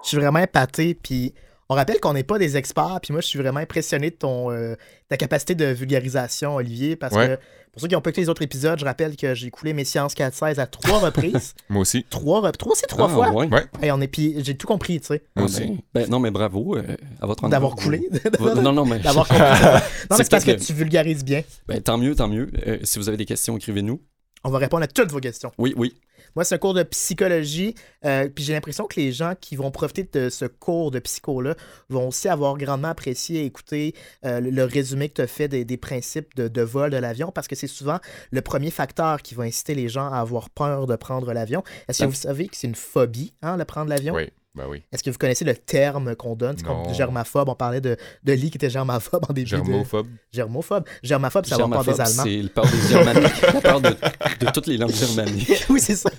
[0.04, 1.34] Je suis vraiment épaté, puis
[1.68, 4.52] on rappelle qu'on n'est pas des experts, puis moi, je suis vraiment impressionné de ton,
[4.52, 4.76] euh,
[5.10, 7.28] ta capacité de vulgarisation, Olivier, parce Ouais.
[7.28, 7.36] que
[7.72, 9.84] pour ceux qui n'ont pas écouté les autres épisodes, je rappelle que j'ai coulé mes
[9.84, 11.54] sciences 4-16 à trois reprises.
[11.70, 12.04] Moi aussi.
[12.10, 13.30] trois, trois, c'est trois Ah, fois.
[13.32, 13.48] ouais.
[13.52, 13.66] Ouais.
[13.84, 15.62] Et on est, puis j'ai tout compris, tu sais, Ah, Moi aussi.
[15.66, 16.84] ben, ben, non, mais bravo euh,
[17.22, 18.08] à votre d'avoir coulé.
[18.40, 19.42] Non, non, mais D'avoir compris.
[19.44, 21.42] non, mais C'est parce que tu vulgarises bien.
[21.68, 22.50] ben, tant mieux, tant mieux.
[22.68, 24.00] Euh, si vous avez des questions, écrivez-nous.
[24.44, 25.52] On va répondre à toutes vos questions.
[25.58, 25.96] Oui, oui.
[26.36, 27.74] Moi, c'est un cours de psychologie.
[28.06, 31.56] euh, puis j'ai l'impression que les gens qui vont profiter de ce cours de psycho-là
[31.90, 35.66] vont aussi avoir grandement apprécié écouter euh, le, le résumé que tu as fait des,
[35.66, 38.00] des principes de, de vol de l'avion parce que c'est souvent
[38.32, 41.64] le premier facteur qui va inciter les gens à avoir peur de prendre l'avion.
[41.88, 44.14] Est-ce que vous savez que c'est une phobie, hein, le prendre l'avion?
[44.14, 44.82] Oui, ben oui.
[44.92, 46.58] Est-ce que vous connaissez le terme qu'on donne?
[46.58, 47.50] C'est comme germaphobe.
[47.50, 49.56] On parlait de, de Lee qui était germaphobe en début de...
[49.58, 50.08] Germophobe.
[50.32, 50.86] Germophobe.
[51.04, 52.24] Germaphobe, c'est avoir peur des Allemands.
[52.24, 53.42] c'est le peur des germaniques.
[53.54, 55.66] la peur de, de toutes les langues germaniques.
[55.70, 56.10] oui, c'est ça.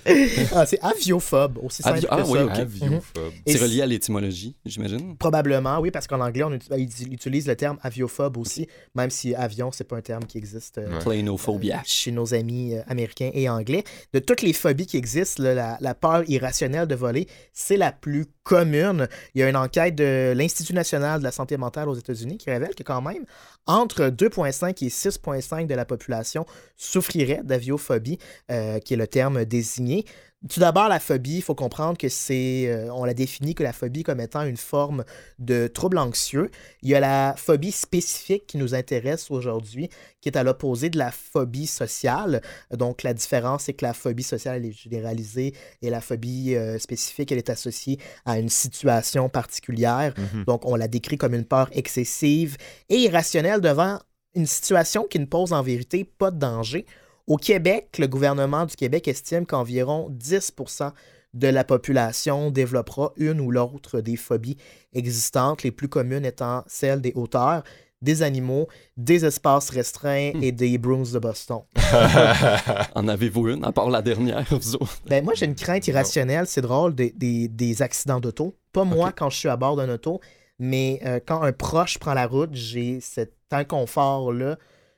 [0.55, 2.31] Ah, c'est aviophobe, aussi simple Avio- que ah, ça.
[2.31, 2.51] oui, ok.
[2.59, 3.31] Aviophobe.
[3.45, 5.17] Et C'est relié à l'étymologie, j'imagine?
[5.17, 9.35] Probablement, oui, parce qu'en anglais, on uti- ils utilisent le terme aviophobe aussi, même si
[9.35, 10.99] avion, c'est pas un terme qui existe euh, Ouais.
[10.99, 11.81] Plainophobia.
[11.85, 13.83] chez nos amis euh, américains et anglais.
[14.13, 17.91] De toutes les phobies qui existent, là, la, la peur irrationnelle de voler, c'est la
[17.91, 19.07] plus commune.
[19.33, 22.49] Il y a une enquête de l'Institut national de la santé mentale aux États-Unis qui
[22.49, 23.25] révèle que quand même,
[23.67, 26.45] entre 2,5 et 6,5 de la population
[26.75, 28.17] souffrirait d'aviophobie,
[28.51, 30.05] euh, qui est le terme désigné.
[30.49, 33.73] Tout d'abord, la phobie, il faut comprendre que c'est, euh, on la définit que la
[33.73, 35.03] phobie comme étant une forme
[35.37, 36.49] de trouble anxieux.
[36.81, 40.97] Il y a la phobie spécifique qui nous intéresse aujourd'hui, qui est à l'opposé de
[40.97, 42.41] la phobie sociale.
[42.71, 46.79] Donc, la différence, c'est que la phobie sociale elle est généralisée et la phobie euh,
[46.79, 50.15] spécifique, elle est associée à une situation particulière.
[50.17, 50.45] Mhm.
[50.45, 52.57] Donc, on la décrit comme une peur excessive
[52.89, 53.99] et irrationnelle devant
[54.35, 56.85] une situation qui ne pose en vérité pas de danger.
[57.27, 60.91] Au Québec, le gouvernement du Québec estime qu'environ 10%
[61.33, 64.57] de la population développera une ou l'autre des phobies
[64.93, 67.63] existantes, les plus communes étant celles des hauteurs,
[68.01, 71.61] des animaux, des espaces restreints et des brooms de Boston.
[72.95, 74.99] En avez-vous une, à part la dernière, vous autres?
[75.05, 78.55] Ben, moi, j'ai une crainte irrationnelle, c'est drôle, des, des- des accidents d'auto.
[78.73, 80.19] Pas moi quand je suis à bord d'un auto,
[80.63, 84.57] mais euh, quand un proche prend la route, j'ai cet inconfort-là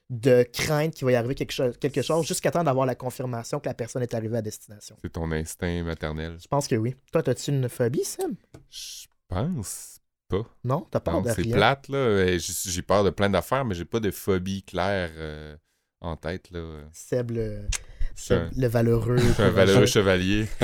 [0.09, 3.61] de crainte qu'il va y arriver quelque chose, quelque chose jusqu'à temps d'avoir la confirmation
[3.61, 4.97] que la personne est arrivée à destination.
[5.01, 6.35] C'est ton instinct maternel.
[6.41, 6.95] Je pense que oui.
[7.13, 8.35] Toi, as-tu une phobie, Sam?
[8.69, 10.45] Je pense pas.
[10.65, 10.85] Non?
[10.91, 11.97] T'as peur Non, de c'est plate, là.
[11.97, 15.55] Euh, J'ai peur de plein d'affaires, mais j'ai pas de phobie claire euh,
[16.01, 16.81] en tête, là.
[16.91, 17.67] Seb, le, un-
[18.15, 19.17] Seb, le valeureux.
[19.39, 20.45] Un valeureux chevalier.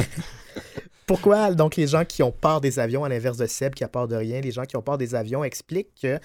[1.10, 1.56] Pourquoi?
[1.56, 4.08] Donc les gens qui ont peur des avions, à l'inverse de Seb qui a peur
[4.08, 6.20] de rien, les gens qui ont peur des avions expliquent que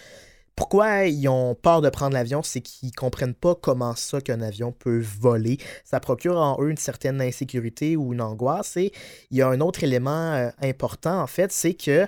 [0.57, 4.73] pourquoi ils ont peur de prendre l'avion, c'est qu'ils comprennent pas comment ça qu'un avion
[4.73, 5.57] peut voler.
[5.87, 8.77] Ça procure en eux une certaine insécurité ou une angoisse.
[8.77, 8.93] Et
[9.31, 12.07] il y a un autre élément euh, important, en fait, c'est que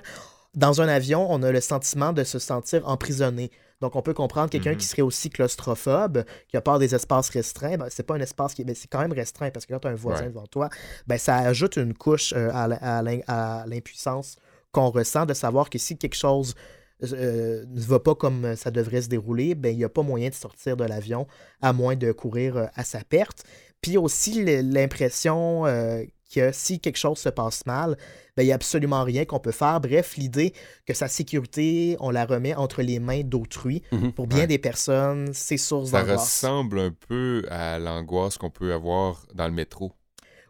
[0.53, 3.49] dans un avion, on a le sentiment de se sentir emprisonné.
[3.81, 4.77] Donc, on peut comprendre quelqu'un Mhm.
[4.77, 7.77] qui serait aussi claustrophobe, qui a peur des espaces restreints.
[7.77, 8.63] Ben, c'est pas un espace qui.
[8.63, 10.29] ben, c'est quand même restreint parce que quand tu as un voisin Ouais.
[10.29, 10.69] devant toi,
[11.05, 14.37] ben, ça ajoute une couche euh, à l'impuissance
[14.71, 16.55] qu'on ressent de savoir que si quelque chose
[17.03, 20.29] euh, ne va pas comme ça devrait se dérouler, ben, il n'y a pas moyen
[20.29, 21.27] de sortir de l'avion
[21.61, 23.43] à moins de courir euh, à sa perte.
[23.81, 27.97] Puis aussi l'impression euh, que si quelque chose se passe mal,
[28.35, 29.79] ben, il n'y a absolument rien qu'on peut faire.
[29.79, 30.53] Bref, l'idée
[30.85, 33.81] que sa sécurité, on la remet entre les mains d'autrui.
[33.91, 34.11] Mhm.
[34.13, 34.47] Pour bien Ouais.
[34.47, 36.19] des personnes, c'est source Ça d'angoisse.
[36.21, 39.91] ressemble un peu à l'angoisse qu'on peut avoir dans le métro.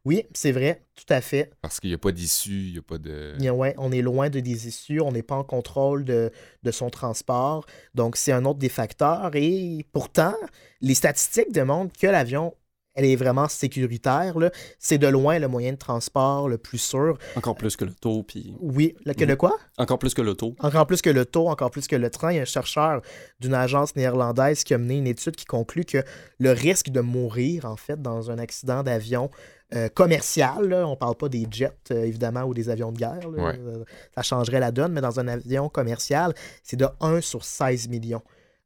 [0.06, 1.52] Oui, c'est vrai, tout à fait.
[1.62, 3.34] Parce qu'il n'y a pas d'issue, il n'y a pas de.
[3.40, 6.06] Il y a- ouais, on est loin de des issues, on n'est pas en contrôle
[6.06, 6.32] de,
[6.64, 7.66] de son transport.
[7.94, 9.32] Donc, c'est un autre des facteurs.
[9.36, 10.34] Et pourtant,
[10.80, 12.54] les statistiques démontrent que l'avion,
[12.98, 14.38] elle est vraiment sécuritaire.
[14.40, 14.50] là.
[14.80, 17.18] C'est de loin le moyen de transport le plus sûr.
[17.36, 18.54] Encore plus que l'auto, puis...
[18.60, 19.38] Oui, le, que le Mhm.
[19.38, 19.56] quoi?
[19.78, 20.56] Encore plus que l'auto.
[20.60, 22.32] Encore plus que le taux, encore plus que le train.
[22.32, 23.02] Il y a un chercheur
[23.40, 26.04] d'une agence néerlandaise qui a mené une étude qui conclut que
[26.40, 29.30] le risque de mourir, en fait, dans un accident d'avion
[29.76, 33.30] euh, commercial, là, on parle pas des jets, euh, évidemment, ou des avions de guerre,
[33.30, 33.60] là, Ouais.
[33.60, 33.84] euh,
[34.16, 36.34] ça changerait la donne, mais dans un avion commercial,
[36.64, 38.22] c'est de 1 sur 16 millions.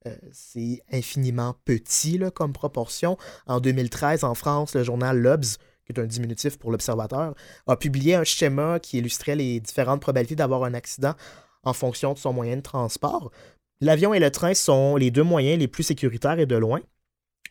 [0.07, 3.17] Euh, c'est infiniment petit là, comme proportion.
[3.45, 7.35] En 2013, en France, le journal L'Obs, qui est un diminutif pour l'observateur,
[7.67, 11.13] a publié un schéma qui illustrait les différentes probabilités d'avoir un accident
[11.63, 13.31] en fonction de son moyen de transport.
[13.79, 16.79] L'avion et le train sont les deux moyens les plus sécuritaires et de loin.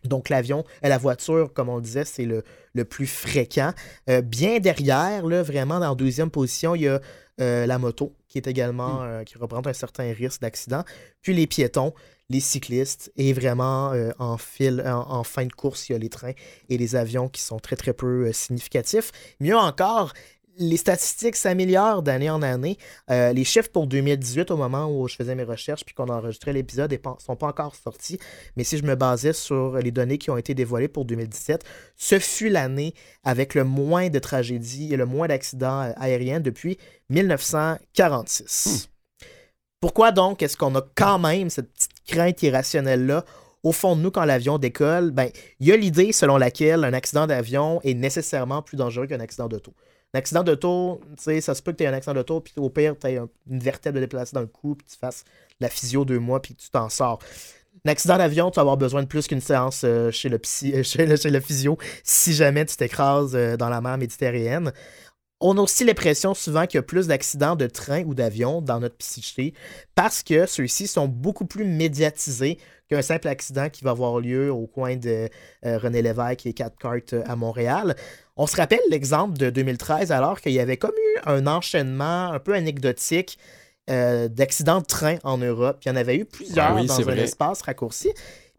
[0.05, 3.73] Donc l'avion, euh, la voiture, comme on le disait, c'est le, le plus fréquent.
[4.09, 7.01] Euh, bien derrière, là, vraiment dans la deuxième position, il y a
[7.41, 10.85] euh, la moto, qui est également, euh, qui représente un certain risque d'accident.
[11.23, 11.95] Puis les piétons,
[12.31, 15.99] les cyclistes, et vraiment euh, en, fil, en, en fin de course, il y a
[15.99, 16.33] les trains
[16.69, 19.11] et les avions qui sont très très peu euh, significatifs.
[19.41, 20.15] Mieux encore,
[20.59, 22.77] les statistiques s'améliorent d'année en année.
[23.11, 26.53] Euh, les chiffres pour 2018, au moment où je faisais mes recherches puis qu'on enregistrait
[26.53, 28.19] l'épisode, ne sont pas encore sortis.
[28.57, 31.65] Mais si je me basais sur les données qui ont été dévoilées pour 2017,
[31.97, 38.91] ce fut l'année avec le moins de tragédies et le moins d'accidents aériens depuis 1946.
[39.81, 43.25] Pourquoi donc est-ce qu'on a quand même cette petite crainte irrationnelle-là
[43.63, 45.11] au fond de nous quand l'avion décolle?
[45.11, 49.21] Ben, il y a l'idée selon laquelle un accident d'avion est nécessairement plus dangereux qu'un
[49.21, 49.75] accident d'auto.
[50.13, 52.97] Un accident d'auto, ça se peut que tu aies un accident d'auto, puis au pire,
[53.01, 55.25] tu aies une vertèbre déplacée dans le cou, puis tu fasses
[55.61, 57.21] la physio deux mois, puis tu t'en sors.
[57.87, 60.75] Un accident d'avion, tu vas avoir besoin de plus qu'une séance euh, chez, le psy,
[60.75, 64.73] euh, chez, le, chez le physio si jamais tu t'écrases euh, dans la mer méditerranéenne.
[65.41, 68.79] On a aussi l'impression souvent qu'il y a plus d'accidents de train ou d'avion dans
[68.79, 69.55] notre psyché
[69.95, 72.59] parce que ceux-ci sont beaucoup plus médiatisés
[72.91, 75.29] qu'un simple accident qui va avoir lieu au coin de
[75.65, 77.97] euh, René Lévesque et Quatre Cartes à Montréal.
[78.37, 82.39] On se rappelle l'exemple de 2013 alors qu'il y avait comme eu un enchaînement un
[82.39, 83.39] peu anecdotique
[83.89, 85.79] euh, d'accidents de train en Europe.
[85.85, 87.21] Il y en avait eu plusieurs Ah oui, dans un vrai.
[87.21, 88.13] espace raccourci.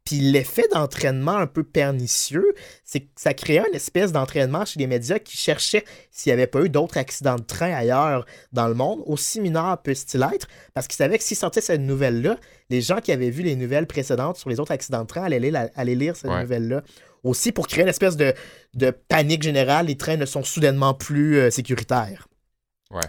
[0.03, 4.87] Puis l'effet d'entraînement un peu pernicieux, c'est que ça créait une espèce d'entraînement chez les
[4.87, 8.73] médias qui cherchaient s'il n'y avait pas eu d'autres accidents de train ailleurs dans le
[8.73, 12.37] monde, aussi mineurs puissent-ils être, parce qu'ils savaient que s'ils sortaient cette nouvelle-là,
[12.69, 15.39] les gens qui avaient vu les nouvelles précédentes sur les autres accidents de train allaient
[15.39, 16.41] lire, allaient lire cette Ouais.
[16.41, 16.81] nouvelle-là.
[17.23, 18.33] Aussi, pour créer une espèce de,
[18.73, 22.27] de panique générale, les trains ne sont soudainement plus euh, sécuritaires.
[22.89, 23.01] Ouais.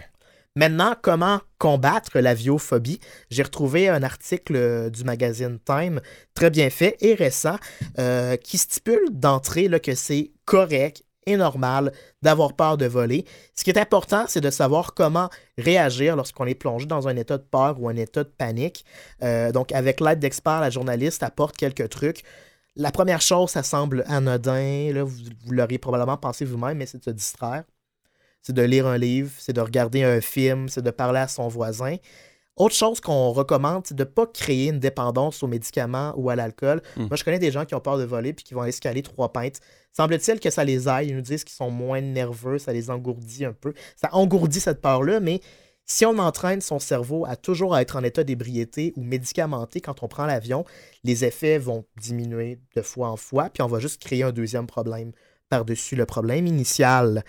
[0.55, 2.99] Maintenant, comment combattre l'aviophobie?
[3.31, 5.99] J'ai retrouvé un article euh, du magazine Time,
[6.35, 7.55] très bien fait et récent,
[7.97, 13.25] euh, qui stipule d'entrée que c'est correct et normal d'avoir peur de voler.
[13.55, 17.39] Ce qui est important, c'est de savoir comment réagir lorsqu'on est plongé dans un état
[17.39, 18.85] de peur ou un état de panique.
[19.23, 22.21] Euh, donc, avec l'aide d'experts, la journaliste apporte quelques trucs.
[22.75, 26.99] La première chose, ça semble anodin, là, vous, vous l'auriez probablement pensé vous-même, mais c'est
[26.99, 27.63] de se distraire
[28.43, 31.47] c'est de lire un livre, c'est de regarder un film, c'est de parler à son
[31.47, 31.95] voisin.
[32.55, 36.35] Autre chose qu'on recommande, c'est de ne pas créer une dépendance aux médicaments ou à
[36.35, 36.83] l'alcool.
[36.97, 37.07] Mm.
[37.07, 38.81] Moi, je connais des gens qui ont peur de voler puis qui vont aller se
[38.81, 39.59] caler trois pintes.
[39.91, 41.07] Semble-t-il que ça les aille.
[41.07, 43.73] Ils nous disent qu'ils sont moins nerveux, ça les engourdit un peu.
[43.95, 45.39] Ça engourdit cette peur-là, mais
[45.85, 50.07] si on entraîne son cerveau à toujours être en état d'ébriété ou médicamenté quand on
[50.07, 50.63] prend l'avion,
[51.03, 54.67] les effets vont diminuer de fois en fois, puis on va juste créer un deuxième
[54.67, 55.11] problème
[55.49, 57.23] par-dessus le problème initial.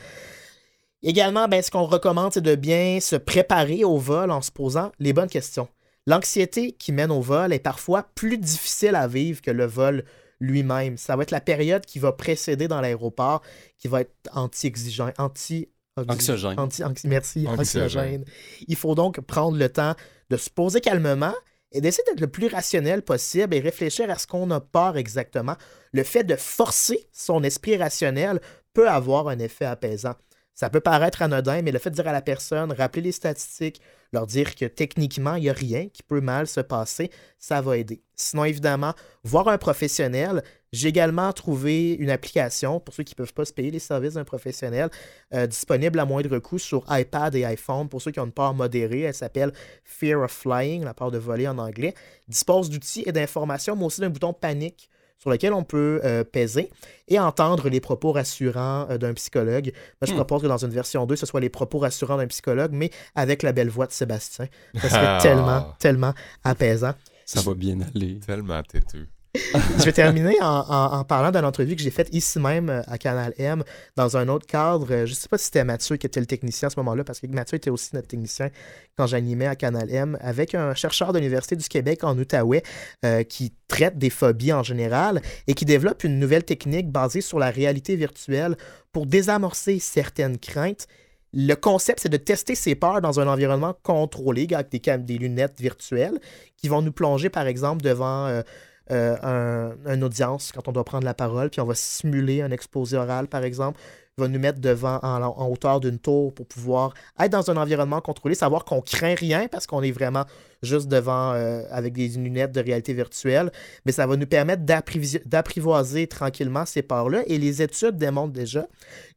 [1.05, 4.91] Également, ben, ce qu'on recommande, c'est de bien se préparer au vol en se posant
[4.99, 5.69] les bonnes questions.
[6.07, 10.05] L'anxiété qui mène au vol est parfois plus difficile à vivre que le vol
[10.41, 10.97] lui-même.
[10.99, 13.43] Ça va être la période qui va précéder dans l'aéroport,
[13.79, 16.59] qui va être anti-exigent, anti Anxiogène.
[16.59, 17.83] Anti, anxi- merci, Anxiogène.
[17.85, 18.25] anxiogène.
[18.67, 19.95] Il faut donc prendre le temps
[20.29, 21.35] de se poser calmement
[21.71, 25.55] et d'essayer d'être le plus rationnel possible et réfléchir à ce qu'on a peur exactement.
[25.93, 28.41] Le fait de forcer son esprit rationnel
[28.73, 30.15] peut avoir un effet apaisant.
[30.55, 33.81] Ça peut paraître anodin, mais le fait de dire à la personne, rappeler les statistiques,
[34.13, 37.77] leur dire que techniquement, il n'y a rien qui peut mal se passer, ça va
[37.77, 38.03] aider.
[38.15, 40.45] Sinon, évidemment, voir un professionnel.
[40.73, 44.15] J'ai également trouvé une application, pour ceux qui ne peuvent pas se payer les services
[44.15, 44.91] d'un professionnel,
[45.33, 47.89] euh, disponible à moindre coût sur iPad et iPhone.
[47.89, 51.19] Pour ceux qui ont une peur modérée, elle s'appelle Fear of Flying, la peur de
[51.19, 51.95] voler en anglais.
[52.29, 54.89] Dispose d'outils et d'informations, mais aussi d'un bouton panique
[55.25, 56.71] sur lequel on peut euh, peser
[57.09, 59.73] et entendre les propos rassurants euh, d'un psychologue.
[59.73, 60.17] Moi, je Hmm.
[60.17, 63.43] propose que dans une version 2, ce soit les propos rassurants d'un psychologue, mais avec
[63.43, 64.49] la belle voix de Sébastien.
[64.75, 65.19] Ça serait Ah.
[65.23, 66.13] tellement, tellement
[66.45, 66.93] apaisant.
[67.25, 68.21] Ça va bien aller.
[68.21, 69.07] Tellement têteux.
[69.79, 73.35] Je vais terminer en, parlant d'une entrevue que j'ai faite ici même euh, à Canal
[73.37, 73.65] M,
[73.97, 74.87] dans un autre cadre.
[74.93, 77.03] Euh, Je ne sais pas si c'était Mathieu qui était le technicien à ce moment-là,
[77.03, 78.51] parce que Mathieu était aussi notre technicien
[78.97, 82.63] quand j'animais à Canal M, avec un chercheur de l'Université du Québec en Outaouais
[83.05, 87.41] euh, qui traite des phobies en général et qui développe une nouvelle technique basée sur
[87.41, 88.57] la réalité virtuelle
[88.93, 90.87] pour désamorcer certaines craintes.
[91.33, 94.71] Le concept, c'est de tester ses peurs dans un environnement contrôlé avec
[95.05, 96.21] des, lunettes virtuelles
[96.57, 98.43] qui vont nous plonger, par exemple, devant
[98.91, 102.51] euh, un- une audience quand on doit prendre la parole, puis on va simuler un
[102.51, 103.81] exposé oral, par exemple.
[104.17, 108.01] Il va nous mettre devant en, hauteur d'une tour pour pouvoir être dans un environnement
[108.01, 110.25] contrôlé, savoir qu'on craint rien parce qu'on est vraiment
[110.63, 113.51] juste devant euh, avec des lunettes de réalité virtuelle.
[113.85, 117.23] Mais ça va nous permettre d'apprivoiser tranquillement ces peurs-là.
[117.27, 118.69] Et les études démontrent déjà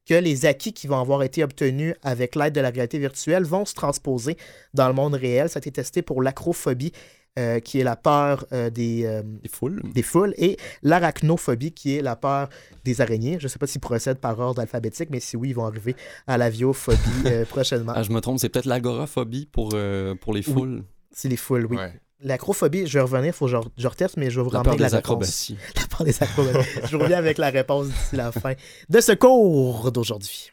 [0.07, 3.65] que les acquis qui vont avoir été obtenus avec l'aide de la réalité virtuelle vont
[3.65, 4.35] se transposer
[4.73, 5.47] dans le monde réel.
[5.47, 6.91] Ça a été testé pour l'acrophobie
[7.37, 9.81] euh, qui est la peur euh, des, euh, Des foules.
[9.93, 12.49] des foules, et l'arachnophobie, qui est la peur
[12.83, 13.37] des araignées.
[13.39, 15.95] Je ne sais pas s'ils procèdent par ordre alphabétique, mais si oui, ils vont arriver
[16.25, 16.97] à l'aviophobie
[17.27, 17.93] euh, prochainement.
[17.95, 20.53] Ah, je me trompe, c'est peut-être l'agoraphobie pour, euh, pour les Oui.
[20.53, 20.83] foules.
[21.11, 21.77] C'est les foules, oui.
[21.77, 21.93] Ouais.
[22.21, 24.77] L'acrophobie, je vais revenir, il faut que je, reteste, mais je vais vous La ramener
[24.77, 25.51] des la réponse.
[25.75, 26.69] La peur des acrobaties.
[26.89, 28.53] je reviens avec la réponse d'ici la fin
[28.89, 30.49] de ce cours d'aujourd'hui.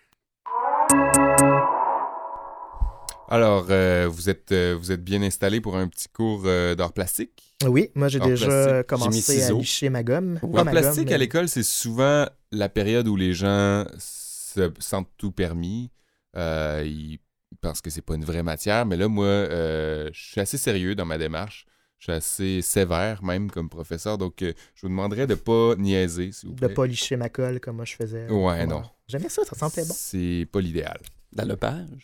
[3.28, 6.92] Alors, euh, vous, êtes, euh, vous êtes bien installé pour un petit cours euh, d'art
[6.92, 7.54] plastique?
[7.66, 8.86] Oui, moi j'ai déjà plastique.
[8.86, 10.38] Commencé à licher ma gomme.
[10.42, 15.10] En ma plastique, mais- à l'école, c'est souvent la période où les gens se sentent
[15.16, 15.90] tout permis.
[16.36, 17.18] Euh, ils
[17.60, 18.84] pensent que c'est pas une vraie matière.
[18.86, 21.66] Mais là, moi, je suis assez sérieux dans ma démarche.
[21.98, 24.18] Je suis assez sévère, même, comme professeur.
[24.18, 26.74] Donc, je vous demanderais de pas niaiser, s'il vous de plaît.
[26.74, 28.28] pas licher ma colle comme moi je faisais.
[28.28, 28.82] Ouais, non.
[29.08, 29.94] J'aimais ça, ça sentait bon.
[29.96, 30.98] C'est pas l'idéal.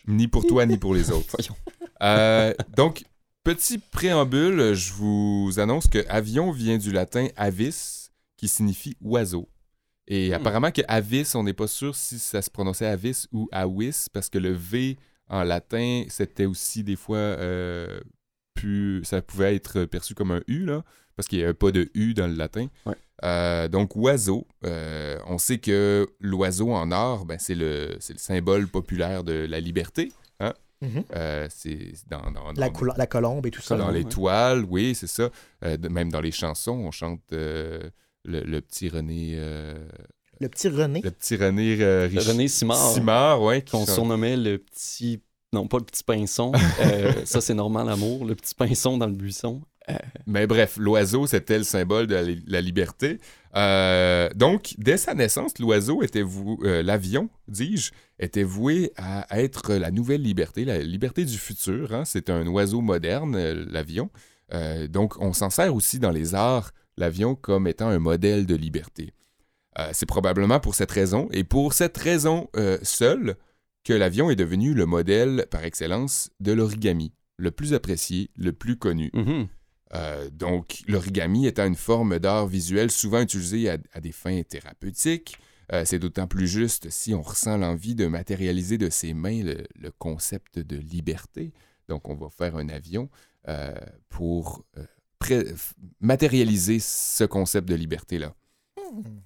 [0.07, 1.27] Ni pour toi, ni pour les autres.
[1.37, 1.55] Voyons.
[2.01, 3.03] Euh, donc,
[3.43, 9.47] petit préambule, je vous annonce que avion vient du latin avis, qui signifie oiseau.
[10.07, 10.33] Et Hmm.
[10.33, 14.29] apparemment que avis, on n'est pas sûr si ça se prononçait avis ou avis, parce
[14.29, 14.97] que le V
[15.29, 18.01] en latin, c'était aussi des fois euh,
[19.03, 20.83] Ça pouvait être perçu comme un U, là,
[21.15, 22.67] parce qu'il n'y avait pas de U dans le latin.
[22.85, 22.95] Ouais.
[23.23, 24.47] Euh, donc, oiseau.
[24.65, 29.33] euh, on sait que l'oiseau en or, ben, c'est le, c'est le symbole populaire de
[29.33, 30.11] la liberté.
[30.39, 30.53] Hein?
[30.81, 31.03] Mhm.
[31.15, 33.77] Euh, c'est dans, dans- La, dans- couleur- la colombe et tout ça.
[33.77, 34.09] dans les ouais.
[34.09, 35.29] toiles, oui, c'est ça.
[35.63, 37.79] Euh, de- même dans les chansons, on chante euh,
[38.25, 39.33] le, le petit René.
[39.35, 39.87] euh,
[40.39, 41.01] Le petit René.
[41.03, 43.61] le petit René euh, René Simard, Simard, ouais.
[43.61, 45.21] qui qu'on surnommait le petit...
[45.53, 46.51] Non, pas le petit pinson.
[46.81, 48.25] Euh, ça, c'est Normand Lamour.
[48.25, 49.61] Le petit pinson dans le buisson.
[50.25, 53.19] Mais bref, l'oiseau, c'était le symbole de la, li- la liberté.
[53.57, 56.57] Euh, donc, dès sa naissance, l'oiseau était vou...
[56.63, 61.93] euh, l'avion, dis-je, était voué à être la nouvelle liberté, la liberté du futur.
[61.93, 62.05] hein.
[62.05, 64.09] C'est un oiseau moderne, euh, l'avion.
[64.53, 68.55] Euh, donc, on s'en sert aussi dans les arts, l'avion, comme étant un modèle de
[68.55, 69.11] liberté.
[69.77, 73.35] Euh, c'est probablement pour cette raison, et pour cette raison euh, seule,
[73.83, 78.77] que l'avion est devenu le modèle par excellence de l'origami, le plus apprécié, le plus
[78.77, 79.11] connu.
[79.13, 79.47] Mhm.
[79.93, 85.37] Euh, donc, l'origami étant une forme d'art visuel souvent utilisée à, à des fins thérapeutiques,
[85.73, 89.63] euh, c'est d'autant plus juste si on ressent l'envie de matérialiser de ses mains le,
[89.75, 91.53] le concept de liberté.
[91.89, 93.09] Donc, on va faire un avion
[93.47, 93.73] euh,
[94.09, 94.65] pour
[95.99, 98.33] matérialiser ce concept de liberté-là.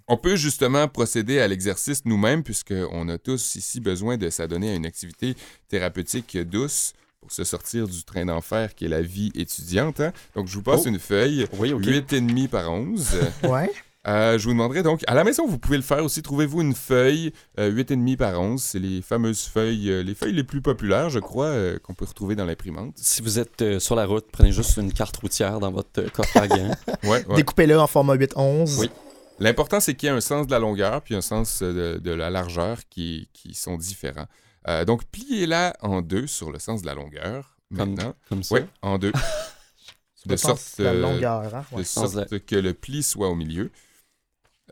[0.08, 4.76] On peut justement procéder à l'exercice nous-mêmes puisqu'on a tous ici besoin de s'adonner à
[4.76, 5.36] une activité
[5.70, 10.00] thérapeutique douce pour se sortir du train d'enfer qui est la vie étudiante.
[10.00, 10.14] hein.
[10.36, 10.90] Donc, je vous passe Oh.
[10.90, 11.84] une feuille, Oui, OK.
[11.84, 13.08] 8,5 par 11.
[13.44, 13.72] Ouais.
[14.08, 16.22] Euh, je vous demanderai donc, à la maison, vous pouvez le faire aussi.
[16.22, 18.62] Trouvez-vous une feuille euh, 8,5 par 11.
[18.62, 22.06] C'est les fameuses feuilles, euh, les feuilles les plus populaires, je crois, euh, qu'on peut
[22.06, 22.94] retrouver dans l'imprimante.
[22.98, 26.08] Si vous êtes euh, sur la route, prenez juste une carte routière dans votre euh,
[26.10, 26.70] coffre à gants.
[27.04, 27.36] Ouais, ouais.
[27.38, 28.78] Découpez-le en format 8-11.
[28.80, 28.92] Oui.
[29.40, 32.00] L'important, c'est qu'il y ait un sens de la longueur puis un sens euh, de,
[32.00, 34.28] de la largeur qui, qui sont différents.
[34.68, 37.58] Euh, donc, pliez-la en deux sur le sens de la longueur.
[37.76, 38.56] Comme- Maintenant, Comme ça.
[38.56, 39.12] oui, en deux,
[40.26, 41.54] de sorte, la euh, longueur.
[41.54, 41.66] Hein?
[41.72, 41.84] de Ouais.
[41.84, 43.72] Sens de sorte que le pli soit au milieu.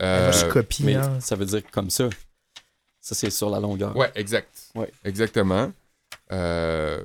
[0.01, 0.83] Euh, je copie.
[0.83, 1.19] Mais hein.
[1.19, 2.09] ça veut dire comme ça.
[3.01, 3.95] Ça, c'est sur la longueur.
[3.97, 4.69] Ouais, exact.
[4.75, 4.91] Ouais.
[5.03, 5.71] Exactement.
[6.31, 7.03] Euh,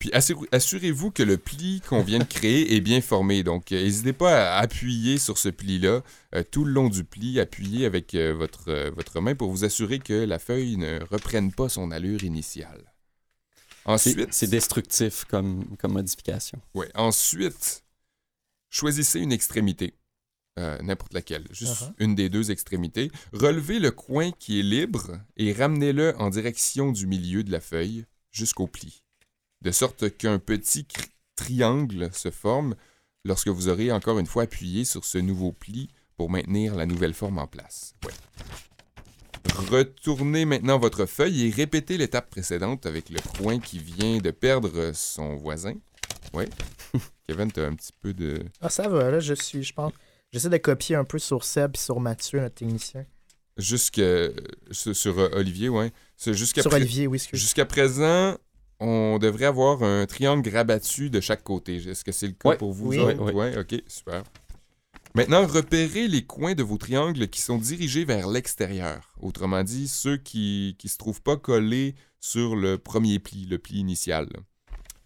[0.00, 3.44] puis assurez- assurez-vous que le pli qu'on vient de créer est bien formé.
[3.44, 6.02] Donc, euh, n'hésitez pas à appuyer sur ce pli-là
[6.34, 7.38] euh, tout le long du pli.
[7.38, 11.52] Appuyez avec euh, votre, euh, votre main pour vous assurer que la feuille ne reprenne
[11.52, 12.82] pas son allure initiale.
[13.84, 16.60] C'est Ensuite, c'est destructif comme, comme modification.
[16.74, 17.82] ouais, ensuite,
[18.70, 19.94] choisissez une extrémité.
[20.58, 21.92] euh, N'importe laquelle, juste Uh-huh.
[21.98, 23.10] une des deux extrémités.
[23.32, 28.04] Relevez le coin qui est libre et ramenez-le en direction du milieu de la feuille
[28.32, 29.02] jusqu'au pli,
[29.62, 30.86] de sorte qu'un petit
[31.36, 32.74] triangle se forme
[33.24, 37.14] lorsque vous aurez encore une fois appuyé sur ce nouveau pli pour maintenir la nouvelle
[37.14, 37.94] forme en place.
[38.04, 38.12] Ouais.
[39.70, 44.92] Retournez maintenant votre feuille et répétez l'étape précédente avec le coin qui vient de perdre
[44.94, 45.74] son voisin.
[46.32, 46.44] Oui.
[47.26, 48.42] Kevin, tu as un petit peu de...
[48.60, 49.92] Ah, ça va, là, je suis, je pense.
[50.32, 53.04] J'essaie de copier un peu sur Seb et sur Mathieu, notre technicien.
[53.56, 54.00] Jusque...
[54.70, 55.92] Sur, sur, euh, Olivier, ouais.
[56.16, 56.32] Sur
[56.64, 57.22] pré- Olivier, oui.
[57.32, 58.36] Jusqu'à présent,
[58.80, 61.76] on devrait avoir un triangle rabattu de chaque côté.
[61.76, 62.56] Est-ce que c'est le cas Ouais.
[62.56, 62.98] pour vous Oui.
[62.98, 63.32] autres?
[63.32, 64.22] Ouais, ok, super.
[65.14, 69.12] Maintenant, repérez les coins de vos triangles qui sont dirigés vers l'extérieur.
[69.20, 73.78] Autrement dit, ceux qui ne se trouvent pas collés sur le premier pli, le pli
[73.78, 74.28] initial.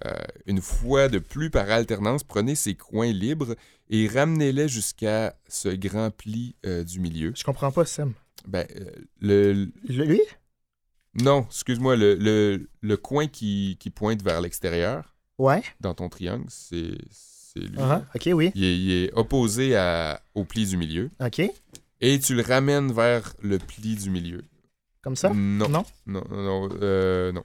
[0.05, 0.13] Euh,
[0.47, 3.55] une fois de plus par alternance, prenez ces coins libres
[3.89, 7.33] et ramenez-les jusqu'à ce grand pli euh, du milieu.
[7.35, 8.11] Je comprends pas, Seb.
[8.47, 10.21] Ben, euh, le, Le- Lui?
[11.23, 15.63] Non, excuse-moi, le, le, le coin qui, qui pointe vers l'extérieur Ouais.
[15.81, 17.77] dans ton triangle, c'est c'est lui.
[17.79, 18.51] Ah, ok, oui.
[18.55, 21.11] il, est, il est opposé à- au pli du milieu.
[21.21, 21.41] Ok.
[22.01, 24.43] Et tu le ramènes vers le pli du milieu.
[25.03, 25.31] Comme ça?
[25.35, 25.69] Non.
[25.69, 25.85] Non?
[26.07, 27.45] Non, non, non, euh, non.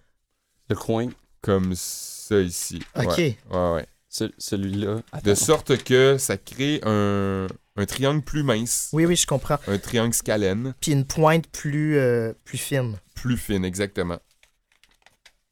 [0.70, 1.08] Le coin,
[1.42, 2.80] Comme ça ici.
[2.96, 3.18] Ok.
[3.18, 3.86] Ouais, ouais, ouais.
[4.10, 5.02] ce- celui-là.
[5.24, 8.90] De sorte que ça crée un, un triangle plus mince.
[8.94, 9.58] Oui, oui, je comprends.
[9.68, 10.74] Un triangle scalène.
[10.82, 12.98] Puis une pointe plus, euh, plus fine.
[13.22, 14.20] Plus fine, exactement.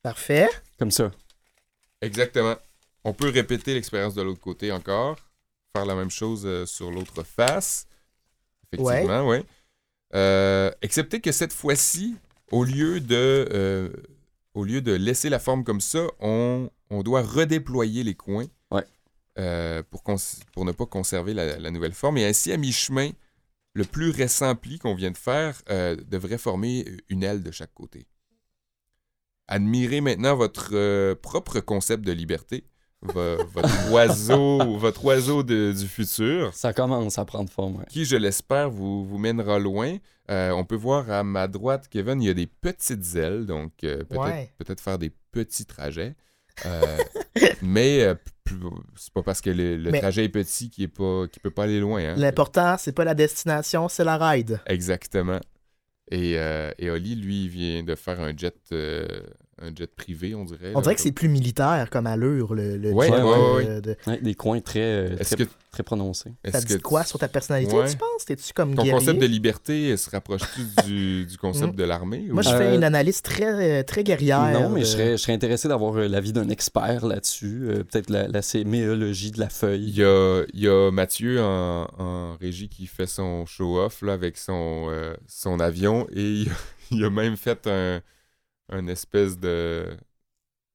[0.01, 0.49] Parfait.
[0.79, 1.11] Comme ça.
[2.01, 2.55] Exactement.
[3.03, 5.17] On peut répéter l'expérience de l'autre côté encore.
[5.75, 7.87] Faire la même chose euh, sur l'autre face.
[8.71, 9.37] Effectivement, oui.
[10.81, 12.15] excepté que cette fois-ci,
[12.51, 13.89] au lieu de euh,
[14.53, 18.83] au lieu de laisser la forme comme ça, on, on doit redéployer les coins Ouais.
[19.37, 19.83] euh,
[20.53, 22.17] pour, ne pas conserver la, la nouvelle forme.
[22.17, 23.11] Et ainsi, à mi-chemin,
[23.77, 27.73] le plus récent pli qu'on vient de faire euh, devrait former une aile de chaque
[27.75, 28.07] côté.
[29.47, 32.65] Admirez maintenant votre euh, propre concept de liberté,
[33.01, 37.77] vo- votre oiseau, votre oiseau de- du futur Ça commence à prendre forme.
[37.77, 37.85] ouais.
[37.87, 39.97] qui, je l'espère, vous, vous mènera loin.
[40.29, 43.71] Euh, on peut voir à ma droite, Kevin, il y a des petites ailes, donc
[43.83, 44.75] euh, peut-être Ouais.
[44.81, 46.15] faire des petits trajets.
[46.65, 46.97] Euh,
[47.61, 48.15] mais
[48.95, 51.79] c'est pas parce que le, trajet est petit qu'il est pas qu'il peut pas aller
[51.79, 52.01] loin.
[52.01, 52.15] hein.
[52.17, 54.59] L'important, c'est pas la destination, c'est la ride.
[54.65, 55.39] Exactement.
[56.09, 59.05] Et, euh, et Oli, lui, il vient de faire un jet, euh,
[59.61, 60.71] un jet privé, on dirait.
[60.73, 60.81] On là.
[60.81, 63.81] dirait que c'est plus militaire comme allure, le, le Ouais, jet, ouais, euh, ouais.
[63.81, 66.31] de- Ouais, des coins très, euh, très, que, très prononcés.
[66.51, 67.89] Ça dit que quoi sur ta personnalité, Ouais.
[67.89, 68.25] tu penses?
[68.25, 68.91] T'es-tu comme ton guerrier?
[68.93, 72.27] concept de liberté euh, se rapproche-tu du, du concept de l'armée?
[72.29, 74.51] ou- Moi, je Euh, fais une analyse très, euh, très guerrière.
[74.59, 77.61] non, mais de- je serais, je serais intéressé d'avoir euh, l'avis d'un expert là-dessus.
[77.63, 79.89] euh, Peut-être la, la séméologie de la Il feuille.
[79.91, 84.37] y a, il y a Mathieu en, en régie qui fait son show-off là, avec
[84.37, 86.51] son, euh, son avion et il,
[86.91, 88.01] il a même fait un,
[88.69, 89.97] un espèce de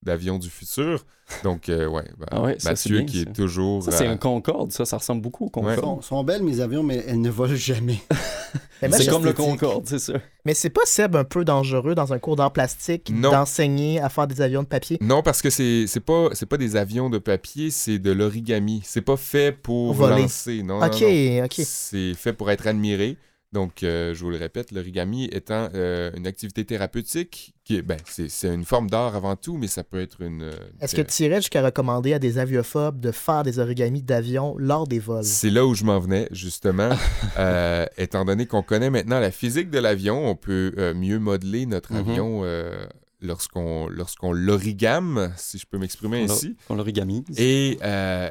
[0.05, 1.05] d'avion du futur.
[1.45, 3.31] Donc, euh, ouais, ben, Ah ouais, Mathieu bien, qui ça.
[3.31, 3.85] est toujours...
[3.85, 5.77] Ça, c'est euh, un Concorde, ça, ça ressemble beaucoup au Ouais.
[5.77, 6.03] Concorde.
[6.03, 7.99] Sont, sont belles mes avions, mais elles ne volent jamais.
[8.91, 9.33] C'est comme le.
[9.33, 10.15] Concorde, c'est ça.
[10.45, 13.31] Mais c'est pas Seb un peu dangereux dans un cours d'art plastique Non.
[13.31, 14.99] d'enseigner à faire des avions de papier?
[15.01, 18.81] Non, parce que c'est c'est pas, c'est pas des avions de papier, c'est de l'origami.
[18.85, 20.23] C'est pas fait pour voler.
[20.23, 20.65] lancer.
[20.65, 21.45] Non, non, Ok, non.
[21.45, 21.55] ok.
[21.65, 23.17] C'est fait pour être admiré.
[23.53, 27.99] Donc, euh, je vous le répète, l'origami étant euh, une activité thérapeutique, qui est, ben,
[28.07, 30.43] c'est c'est une forme d'art avant tout, mais ça peut être une...
[30.45, 34.57] euh, Est-ce que tu irais jusqu'à recommander à des aviophobes de faire des origamis d'avions
[34.57, 35.25] lors des vols?
[35.25, 36.91] C'est là où je m'en venais, justement.
[37.39, 41.65] Euh, étant donné qu'on connaît maintenant la physique de l'avion, on peut euh, mieux modeler
[41.67, 41.99] notre Mhm.
[41.99, 42.85] avion euh,
[43.21, 46.57] lorsqu'on lorsqu'on l'origame, si je peux m'exprimer ainsi.
[46.69, 47.25] On l'origamise.
[47.39, 48.31] Et, euh,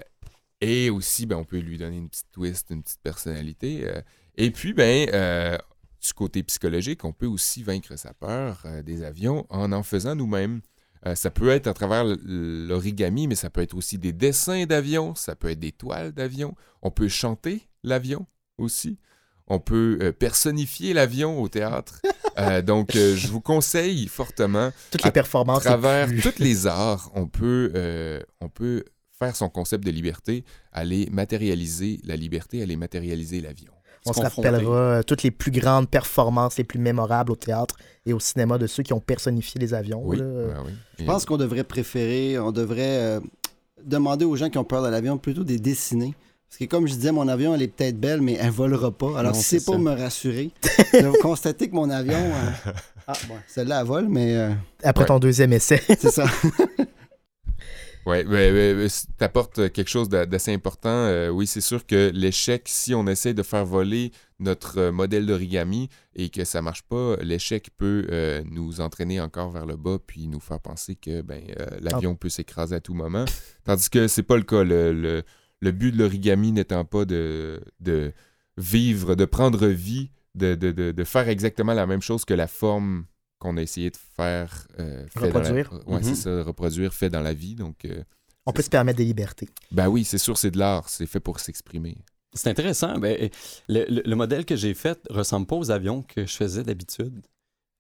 [0.62, 3.88] et aussi, ben, on peut lui donner une petite twist, une petite personnalité.
[4.38, 5.58] Et puis, ben, euh,
[6.06, 10.16] du côté psychologique, on peut aussi vaincre sa peur euh, des avions en en faisant
[10.16, 10.62] nous-mêmes.
[11.06, 15.16] Euh, ça peut être à travers l'origami, mais ça peut être aussi des dessins d'avions,
[15.16, 16.56] ça peut être des toiles d'avions.
[16.82, 18.26] On peut chanter l'avion
[18.58, 19.00] aussi.
[19.48, 22.02] On peut personnifier l'avion au théâtre.
[22.38, 25.66] Euh, donc, euh, je vous conseille fortement Toutes les performances.
[25.66, 28.86] à travers plus- tous les arts, on peut, euh, on peut
[29.20, 33.74] faire son concept de liberté, aller matérialiser la liberté, aller matérialiser l'avion.
[34.06, 37.76] On se rappellera euh, toutes les plus grandes performances, les plus mémorables au théâtre
[38.06, 40.02] et au cinéma de ceux qui ont personnifié les avions.
[40.04, 40.24] Oui, là.
[40.26, 40.72] ouais, oui.
[41.00, 43.20] Je pense qu'on devrait préférer, on devrait euh,
[43.84, 46.16] demander aux gens qui ont peur de l'avion plutôt des dessiner.
[46.50, 49.18] Parce que comme je disais, mon avion, elle est peut-être belle, mais elle volera pas.
[49.20, 50.50] Alors Non, si c'est pour me rassurer,
[50.94, 52.18] je vais constater que mon avion...
[52.18, 52.72] euh,
[53.08, 54.52] Ah, bon, celle-là, elle vole, mais euh,
[54.84, 55.08] Après Ouais.
[55.08, 55.82] ton deuxième essai.
[55.88, 56.26] c'est ça.
[58.08, 60.90] Oui, tu apportes quelque chose d'a- d'assez important.
[60.90, 65.28] Euh, oui, c'est sûr que l'échec, si on essaie de faire voler notre euh, modèle
[65.28, 69.98] d'origami et que ça marche pas, l'échec peut euh, nous entraîner encore vers le bas
[70.06, 71.44] puis nous faire penser que ben,
[71.80, 73.26] l'avion peut s'écraser à tout moment.
[73.66, 74.64] Tandis que c'est pas le cas.
[74.64, 74.92] Le,
[75.62, 77.62] le- but de l'origami n'étant pas de,
[78.58, 83.06] vivre, de prendre vie, de faire exactement la même chose que la forme
[83.42, 84.68] qu'on a essayé de faire.
[84.80, 85.74] euh, fait dans la- Reproduire.
[85.88, 86.04] ouais, Mhm.
[86.04, 87.56] c'est ça, reproduire, fait dans la vie.
[87.56, 88.04] Donc, euh,
[88.46, 89.50] On peut se permettre des libertés.
[89.72, 90.88] ben oui, c'est sûr, c'est de l'art.
[90.90, 91.98] C'est fait pour s'exprimer.
[92.34, 92.98] C'est intéressant.
[92.98, 93.30] Ben,
[93.68, 97.22] le, le- le modèle que j'ai fait ressemble pas aux avions que je faisais d'habitude.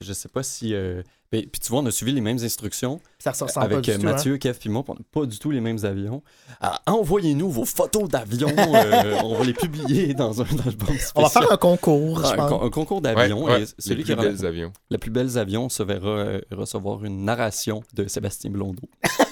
[0.01, 0.73] Je sais pas si.
[0.73, 3.77] euh, ben, puis tu vois, on a suivi les mêmes instructions Ça se ressemble avec
[3.77, 4.11] pas du euh, tout, hein.
[4.11, 4.83] Mathieu, Kev puis moi.
[4.87, 6.21] on n'a pas du tout les mêmes avions.
[6.59, 8.49] Ah, Envoyez-nous vos photos d'avions.
[8.57, 11.11] euh, on va les publier dans un album spécial.
[11.15, 12.49] On va faire un concours, Ah, je un, pense.
[12.49, 13.45] con- un concours d'avions.
[13.45, 14.73] Ouais, ouais, et celui les qui plus aura belles avions.
[14.89, 18.83] la plus belle avion se verra euh, recevoir une narration de Sébastien Blondeau.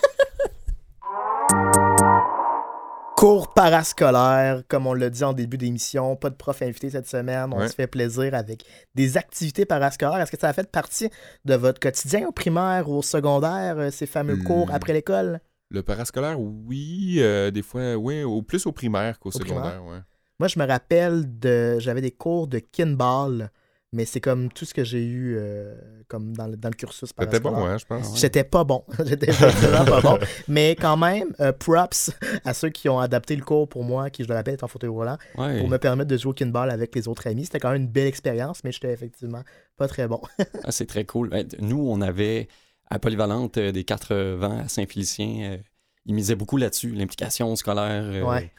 [3.19, 6.15] Cours parascolaire, comme on l'a dit en début d'émission.
[6.15, 7.49] Pas de prof invité cette semaine.
[7.53, 7.67] On Ouais.
[7.67, 8.63] se fait plaisir avec
[8.95, 10.21] des activités parascolaires.
[10.21, 11.09] Est-ce que ça a fait partie
[11.43, 14.43] de votre quotidien au primaire ou au secondaire, euh, ces fameux Hmm.
[14.45, 15.41] cours après l'école?
[15.69, 17.17] Le parascolaire, oui.
[17.17, 18.23] euh, des fois, oui.
[18.23, 19.99] Au, plus au primaire qu'au Au secondaire, ouais.
[20.39, 21.77] Moi, je me rappelle de.
[21.79, 23.51] J'avais des cours de kinball,
[23.91, 25.75] mais c'est comme tout ce que j'ai eu euh,
[26.07, 28.09] comme dans le, dans le cursus C'était bon, je pense.
[28.11, 28.17] Ouais.
[28.17, 28.83] J'étais pas bon.
[29.05, 30.19] J'étais vraiment pas bon.
[30.47, 32.11] Mais quand même, euh, props
[32.45, 34.67] à ceux qui ont adapté le cours pour moi, qui, je le rappelle, est en
[34.67, 35.59] fauteuil roulant, Ouais.
[35.59, 37.45] pour me permettre de jouer au kinball avec les autres amis.
[37.45, 39.43] C'était quand même une belle expérience, mais j'étais effectivement
[39.77, 40.21] pas très bon.
[40.63, 41.29] Ah, c'est très cool.
[41.29, 42.47] Ben, Nous, on avait
[42.91, 45.51] à Polyvalente euh, des 80 à Saint-Félicien.
[45.53, 45.57] euh,
[46.05, 48.25] ils misaient beaucoup là-dessus, l'implication scolaire.
[48.25, 48.51] Ouais.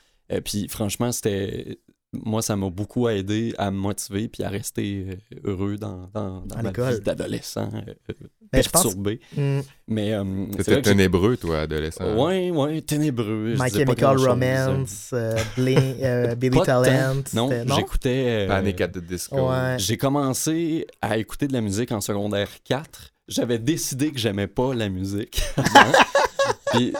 [0.42, 1.78] puis franchement, c'était.
[2.12, 6.42] Moi, ça m'a beaucoup aidé à me motiver puis à rester euh, heureux dans, dans,
[6.60, 8.14] ma vie d'adolescent euh,
[8.52, 9.20] Ben, je pense- perturbé.
[9.36, 10.24] Hmm, Mais euh,
[10.66, 12.16] j'ai- ténébreux, toi, adolescent.
[12.16, 13.54] Ouais, ouais, ténébreux.
[13.56, 14.16] My Chemical.
[14.18, 16.58] Romance, euh, Blin- euh, Billy.
[16.64, 17.22] Talent.
[17.32, 18.24] Non, c'était- j'écoutais.
[18.26, 19.48] euh, Panic at the Disco.
[19.48, 19.76] Ouais.
[19.78, 23.12] J'ai commencé à écouter de la musique en secondaire 4.
[23.28, 25.40] J'avais décidé que j'aimais pas la musique.
[26.72, 26.92] puis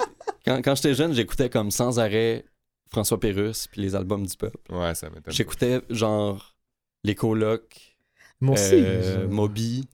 [0.47, 2.45] quand, quand j'étais jeune, j'écoutais comme sans arrêt
[2.91, 4.59] François Pérusse puis les albums du peuple.
[4.73, 5.33] Ouais, ça m'étonne.
[5.33, 6.57] J'écoutais genre
[7.05, 7.97] Les Colocs,
[8.41, 8.75] Moi aussi.
[8.75, 9.89] euh, je- Moby,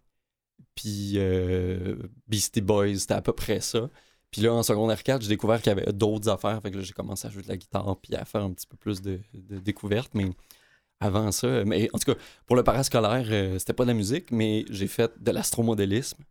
[0.74, 1.96] puis euh,
[2.28, 3.90] Beastie Boys, c'était à peu près ça.
[4.30, 6.60] Puis là, en secondaire 4, j'ai découvert qu'il y avait d'autres affaires.
[6.62, 8.66] Fait que là, j'ai commencé à jouer de la guitare puis à faire un petit
[8.66, 10.12] peu plus de, de découvertes.
[10.14, 10.26] Mais
[11.00, 14.30] avant ça, mais en tout cas, pour le parascolaire, euh, c'était pas de la musique,
[14.32, 16.22] mais j'ai fait de l'astromodélisme.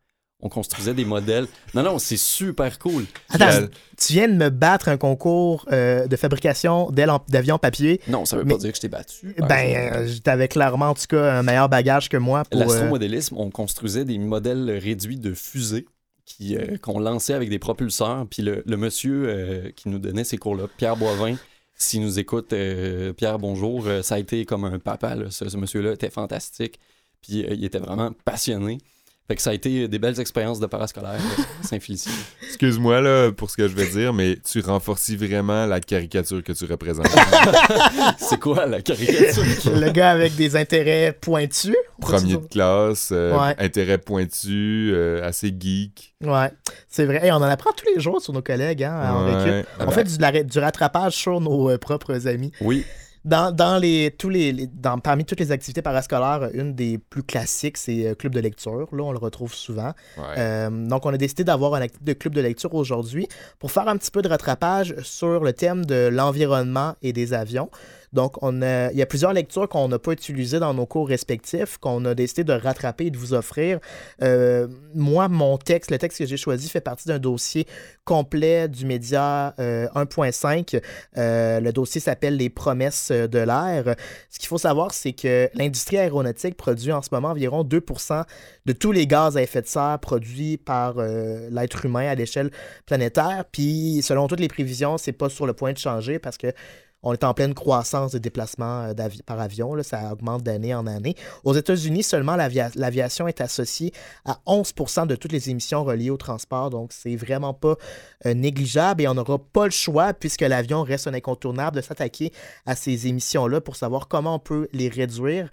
[0.46, 1.48] On construisait des modèles.
[1.74, 3.06] Non, non, c'est super cool.
[3.30, 8.00] Attends, Quel- tu viens de me battre un concours euh, de fabrication d'avions papier.
[8.08, 9.34] Non, ça veut Mais- pas dire que je t'ai battu.
[9.40, 9.98] Ben, exemple.
[9.98, 12.62] euh, t'avais clairement, en tout cas, un meilleur bagage que moi pour.
[12.62, 15.88] euh, L'astromodélisme, on construisait des modèles réduits de fusées
[16.26, 18.28] qui, euh, qu'on lançait avec des propulseurs.
[18.30, 21.38] Puis le, le monsieur euh, qui nous donnait ces cours-là, Pierre Boivin,
[21.76, 25.16] s'il nous écoute, euh, Pierre, bonjour, euh, ça a été comme un papa.
[25.16, 25.26] là.
[25.32, 26.80] Ce, ce monsieur-là était fantastique.
[27.22, 28.78] Puis euh, il était vraiment passionné.
[29.28, 31.20] Fait que ça a été des belles expériences de parascolaire
[31.64, 32.12] Saint-Félicien.
[32.44, 36.52] Excuse-moi là pour ce que je vais dire, mais tu renforcis vraiment la caricature que
[36.54, 37.08] tu représentes.
[38.20, 39.44] C'est quoi la caricature?
[39.76, 41.76] le gars avec des intérêts pointus.
[42.00, 43.56] Premier de classe, euh, Ouais.
[43.58, 46.14] intérêt pointu, euh, assez geek.
[46.24, 46.52] Ouais,
[46.88, 47.22] c'est vrai.
[47.26, 49.44] Hey, on en apprend tous les jours sur nos collègues hein, en Ouais.
[49.62, 49.68] récup.
[49.80, 52.52] On fait du, la- du rattrapage sur nos euh, propres amis.
[52.62, 52.86] Oui,
[53.26, 57.24] Dans, dans les, tous les, les- dans, parmi toutes les activités parascolaires, une des plus
[57.24, 58.88] classiques, c'est euh, club de lecture.
[58.96, 59.94] Là, on le retrouve souvent.
[60.18, 60.24] Ouais.
[60.38, 63.98] Euh, donc, on a décidé d'avoir un de club de lecture aujourd'hui pour faire un
[63.98, 67.70] petit peu de rattrapage sur le thème de l'environnement et des avions.
[68.16, 71.08] Donc, on a, il y a plusieurs lectures qu'on n'a pas utilisées dans nos cours
[71.08, 73.80] respectifs, qu'on a décidé de rattraper et de vous offrir.
[74.24, 77.68] Euh, moi, mon texte, le texte que j'ai choisi fait partie d'un dossier
[78.06, 80.82] complet du média euh, 1.5.
[81.18, 83.96] Euh, le dossier s'appelle Les promesses de l'air.
[84.30, 88.24] Ce qu'il faut savoir, c'est que l'industrie aéronautique produit en ce moment environ 2%
[88.66, 92.50] de tous les gaz à effet de serre produits par euh, l'être humain à l'échelle
[92.86, 93.46] planétaire.
[93.52, 96.48] Puis, selon toutes les prévisions, c'est pas sur le point de changer parce que
[97.06, 98.94] on est en pleine croissance de déplacements euh,
[99.26, 99.82] par avion.
[99.84, 101.16] ça augmente d'année en année.
[101.46, 103.94] Aux États-Unis, seulement l'avia- l'aviation est associée
[104.26, 106.70] à 11% de toutes les émissions reliées au transport.
[106.70, 107.76] Donc, c'est vraiment pas
[108.26, 112.32] euh, négligeable et on n'aura pas le choix, puisque l'avion reste un incontournable, de s'attaquer
[112.66, 115.50] à ces émissions-là pour savoir comment on peut les réduire.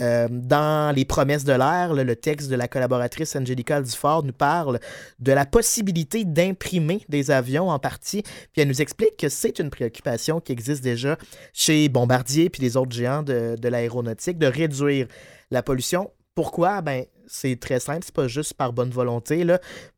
[0.00, 4.78] Euh, dans Les promesses de l'air, le texte de la collaboratrice Angelica Dufort nous parle
[5.20, 9.70] de la possibilité d'imprimer des avions en partie, puis elle nous explique que c'est une
[9.70, 11.16] préoccupation qui existe déjà
[11.52, 15.06] chez Bombardier puis les autres géants de, l'aéronautique, de réduire
[15.50, 16.10] la pollution.
[16.34, 16.82] Pourquoi?
[16.82, 19.44] Ben, c'est très simple, c'est pas juste par bonne volonté.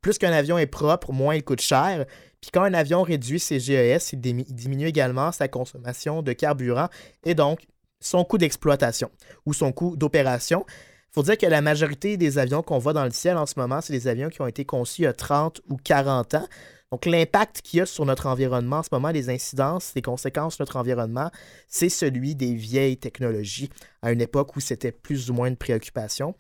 [0.01, 2.07] Plus qu'un avion est propre, moins il coûte cher.
[2.41, 6.89] Puis quand un avion réduit ses GES, il diminue également sa consommation de carburant
[7.25, 7.61] et donc
[8.01, 9.11] son coût d'exploitation
[9.47, 10.65] ou son coût d'opération.
[10.69, 13.55] Il faut dire que la majorité des avions qu'on voit dans le ciel en ce
[13.57, 16.47] moment, c'est des avions qui ont été conçus il y a 30 ou 40 ans.
[16.91, 20.55] Donc l'impact qu'il y a sur notre environnement en ce moment, les incidences, les conséquences
[20.55, 21.31] sur notre environnement,
[21.67, 23.69] c'est celui des vieilles technologies
[24.01, 26.35] à une époque où c'était plus ou moins une préoccupation.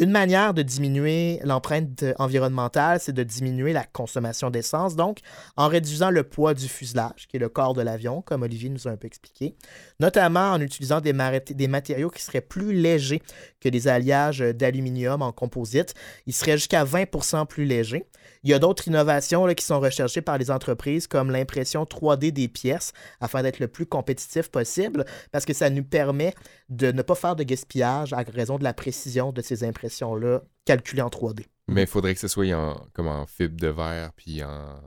[0.00, 5.18] Une manière de diminuer l'empreinte environnementale, c'est de diminuer la consommation d'essence, donc
[5.56, 8.86] en réduisant le poids du fuselage, qui est le corps de l'avion, comme Olivier nous
[8.86, 9.56] a un peu expliqué,
[9.98, 13.22] notamment en utilisant des, matériaux qui seraient plus légers
[13.60, 15.94] que des alliages d'aluminium en composite.
[16.26, 18.06] Ils seraient jusqu'à 20% plus légers.
[18.44, 22.30] Il y a d'autres innovations là, qui sont recherchées par les entreprises, comme l'impression 3D
[22.30, 26.34] des pièces, afin d'être le plus compétitif possible, parce que ça nous permet
[26.68, 31.02] de ne pas faire de gaspillage à raison de la précision de ces impressions-là calculées
[31.02, 31.46] en 3D.
[31.68, 34.78] Mais il faudrait que ce soit en, comme en fibre de verre puis en, en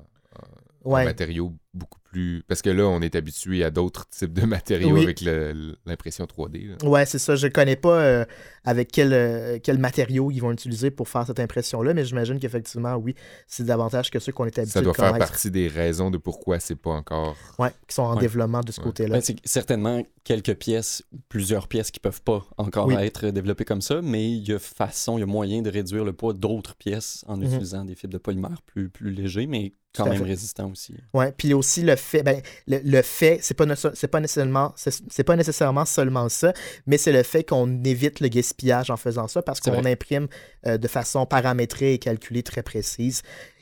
[0.83, 1.05] Ouais.
[1.05, 2.43] matériaux beaucoup plus.
[2.47, 5.03] Parce que là, on est habitué à d'autres types de matériaux Oui.
[5.03, 5.21] avec
[5.85, 6.67] l'impression 3D.
[6.81, 6.87] là.
[6.89, 7.35] Ouais, c'est ça.
[7.35, 8.25] Je connais pas euh,
[8.65, 12.95] avec quel, euh, quel matériau ils vont utiliser pour faire cette impression-là, mais j'imagine qu'effectivement,
[12.95, 13.15] oui,
[13.47, 16.17] c'est davantage que ceux qu'on est habitué Ça doit de faire partie des raisons de
[16.17, 17.35] pourquoi c'est pas encore.
[17.59, 18.21] Ouais, qui sont en Ouais.
[18.21, 18.87] développement de ce Ouais.
[18.87, 19.15] côté-là.
[19.15, 22.95] Ben, c'est certainement quelques pièces, ou plusieurs pièces qui peuvent pas encore Oui.
[22.95, 26.03] être développées comme ça, mais il y a façon, il y a moyen de réduire
[26.03, 27.45] le poids d'autres pièces en Mhm.
[27.45, 30.95] utilisant des fibres de polymère plus, plus légers, mais quand à même résistants aussi.
[31.13, 35.23] Ouais, puis aussi le fait, ben, le, le fait, c'est pas, c'est pas nécessairement, c'est
[35.23, 36.53] pas nécessairement seulement ça,
[36.87, 40.27] mais c'est le fait qu'on évite le gaspillage en faisant ça parce qu'on imprime
[40.65, 43.21] euh, de façon paramétrée et calculée très précise.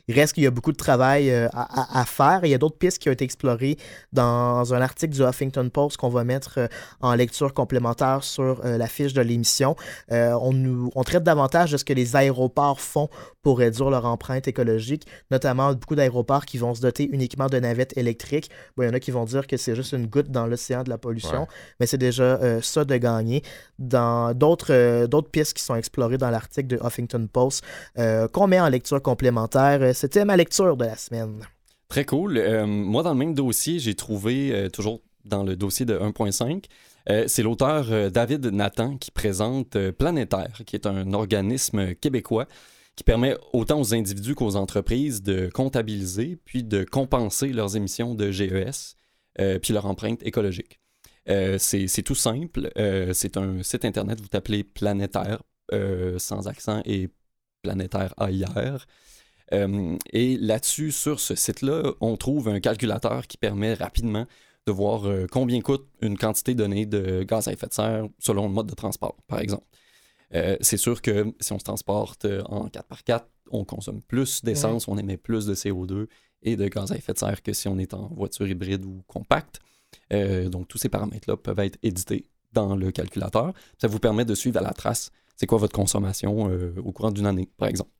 [0.09, 2.39] Il reste qu'il y a beaucoup de travail euh, à, faire.
[2.43, 3.77] Il y a d'autres pistes qui ont été explorées
[4.11, 6.67] dans un article du Huffington Post qu'on va mettre euh,
[6.99, 9.75] en lecture complémentaire sur euh, la fiche de l'émission.
[10.09, 13.07] On, nous, on traite davantage de ce que les aéroports font
[13.41, 17.97] pour réduire leur empreinte écologique, notamment beaucoup d'aéroports qui vont se doter uniquement de navettes
[17.97, 18.49] électriques.
[18.75, 20.83] Bon, il y en a qui vont dire que c'est juste une goutte dans l'océan
[20.83, 21.47] de la pollution, Ouais.
[21.79, 23.41] mais c'est déjà euh, ça de gagner.
[23.77, 27.63] Dans d'autres euh, d'autres pistes qui sont explorées dans l'article de Huffington Post,
[27.97, 31.39] euh, qu'on met en lecture complémentaire, c'était ma lecture de la semaine.
[31.87, 32.39] Très cool.
[32.67, 36.65] Moi, dans le même dossier, j'ai trouvé, toujours dans le dossier de 1.5,
[37.09, 42.45] euh, c'est l'auteur euh, David Nathan qui présente euh, Planétaire, qui est un organisme québécois
[42.99, 48.29] qui permet autant aux individus qu'aux entreprises de comptabiliser puis de compenser leurs émissions de
[48.29, 48.97] GES
[49.39, 50.81] euh, puis leur empreinte écologique.
[51.29, 52.69] Euh, c'est tout simple.
[52.77, 55.41] Euh, c'est un site internet, vous tapez Planétaire
[56.17, 57.07] sans accent et
[57.61, 58.85] Planétaire AIR.
[59.53, 64.25] Euh, et là-dessus, sur ce site-là, on trouve un calculateur qui permet rapidement
[64.67, 68.53] de voir combien coûte une quantité donnée de gaz à effet de serre selon le
[68.53, 69.63] mode de transport, par exemple.
[70.35, 74.87] Euh, c'est sûr que si on se transporte euh, en 4x4, on consomme plus d'essence,
[74.87, 76.07] on émet plus de CO2
[76.43, 79.03] et de gaz à effet de serre que si on est en voiture hybride ou
[79.07, 79.59] compacte.
[80.13, 83.53] Euh, donc, tous ces paramètres-là peuvent être édités dans le calculateur.
[83.79, 87.11] Ça vous permet de suivre à la trace c'est quoi votre consommation euh, au courant
[87.11, 87.91] d'une année, par exemple.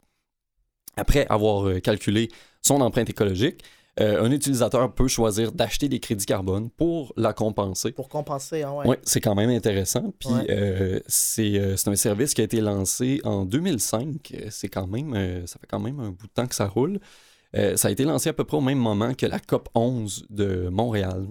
[0.98, 2.28] Après avoir calculé
[2.62, 3.64] son empreinte écologique,
[4.00, 7.92] euh, un utilisateur peut choisir d'acheter des crédits carbone pour la compenser.
[7.92, 8.88] Pour compenser, hein, ouais.
[8.88, 10.14] Oui, c'est quand même intéressant.
[10.20, 10.46] Puis Ouais.
[10.50, 14.32] euh, c'est euh, c'est un service qui a été lancé en 2005.
[14.34, 16.68] Euh, C'est quand même, euh, ça fait quand même un bout de temps que ça
[16.68, 17.00] roule.
[17.56, 20.26] Euh, ça a été lancé à peu près au même moment que la COP 11
[20.30, 21.26] de Montréal.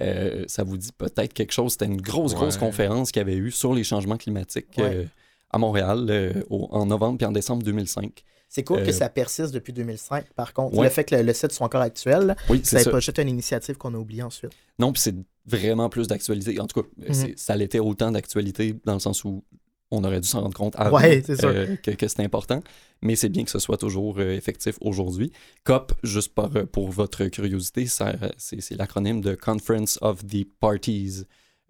[0.00, 1.72] Euh, ça vous dit peut-être quelque chose.
[1.72, 2.60] C'était une grosse, grosse Ouais.
[2.60, 4.94] conférence qu'il y avait eu sur les changements climatiques Ouais.
[4.94, 5.04] euh,
[5.50, 8.22] à Montréal euh, au- en novembre puis en décembre 2005.
[8.56, 10.76] C'est cool que Euh, ça persiste depuis 2005, par contre.
[10.78, 10.84] Ouais.
[10.84, 13.18] Le fait que le, le site soit encore actuel, là, Oui, ça c'est pas juste
[13.18, 14.52] une initiative qu'on a oubliée ensuite.
[14.78, 16.58] Non, puis c'est vraiment plus d'actualité.
[16.58, 17.34] En tout cas, Mhm.
[17.36, 19.44] ça l'était autant d'actualité dans le sens où
[19.90, 22.62] on aurait dû s'en rendre compte avant Ouais, euh, que, que c'est important.
[23.02, 25.30] Mais c'est bien que ce soit toujours euh, effectif aujourd'hui.
[25.64, 31.24] COP, juste par, pour votre curiosité, c'est, c'est l'acronyme de Conference of the Parties,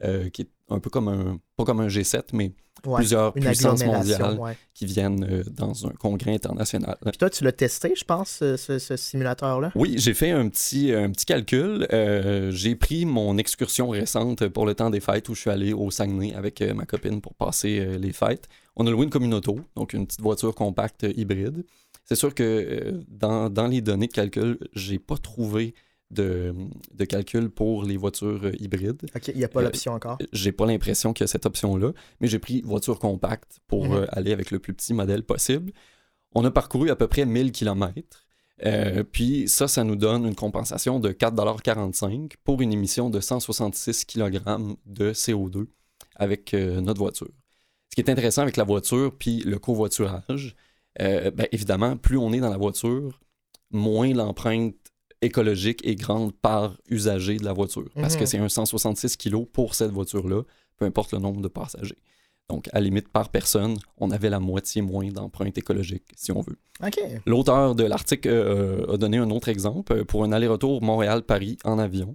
[0.05, 2.53] euh, qui est un peu comme un, pas comme un G7, mais
[2.87, 2.97] Ouais.
[2.99, 4.57] plusieurs Une puissances mondiales ouais.
[4.75, 6.97] qui viennent euh, dans un congrès international.
[7.03, 9.73] Puis toi, tu l'as testé, je pense, ce, simulateur-là?
[9.75, 11.87] Oui, j'ai fait un petit, un petit calcul.
[11.93, 15.73] Euh, j'ai pris mon excursion récente pour le temps des fêtes où je suis allé
[15.73, 18.49] au Saguenay avec euh, ma copine pour passer les fêtes.
[18.77, 21.65] On a loué une communauto, donc une petite voiture compacte hybride.
[22.05, 25.75] C'est sûr que dans, dans les données de calcul, j'ai pas trouvé
[26.11, 26.55] de,
[26.95, 29.03] de calcul pour les voitures euh, hybrides.
[29.15, 30.19] OK, il n'y a pas Euh, l'option encore?
[30.33, 33.93] J'ai pas l'impression qu'il y a cette option-là, mais j'ai pris voiture compacte pour Mhm.
[33.95, 35.73] euh, aller avec le plus petit modèle possible.
[36.35, 38.23] On a parcouru à peu près 1000 km.
[39.13, 44.41] puis ça, ça nous donne une compensation de 4,45$ pour une émission de 166 kg
[44.87, 45.67] de CO2
[46.15, 47.29] avec euh, notre voiture.
[47.91, 50.55] Ce qui est intéressant avec la voiture puis le covoiturage,
[51.01, 53.21] euh, ben, évidemment, plus on est dans la voiture,
[53.71, 54.75] moins l'empreinte
[55.23, 57.89] écologique est grande par usager de la voiture.
[57.95, 58.21] Parce Mhm.
[58.21, 60.43] que c'est un 166 kg pour cette voiture-là,
[60.77, 61.99] peu importe le nombre de passagers.
[62.49, 66.43] Donc, à la limite, par personne, on avait la moitié moins d'empreinte écologique, si on
[66.43, 66.57] veut.
[67.27, 71.79] L'auteur de l'article euh, a donné un autre exemple euh, pour un aller-retour Montréal-Paris en
[71.81, 72.15] avion.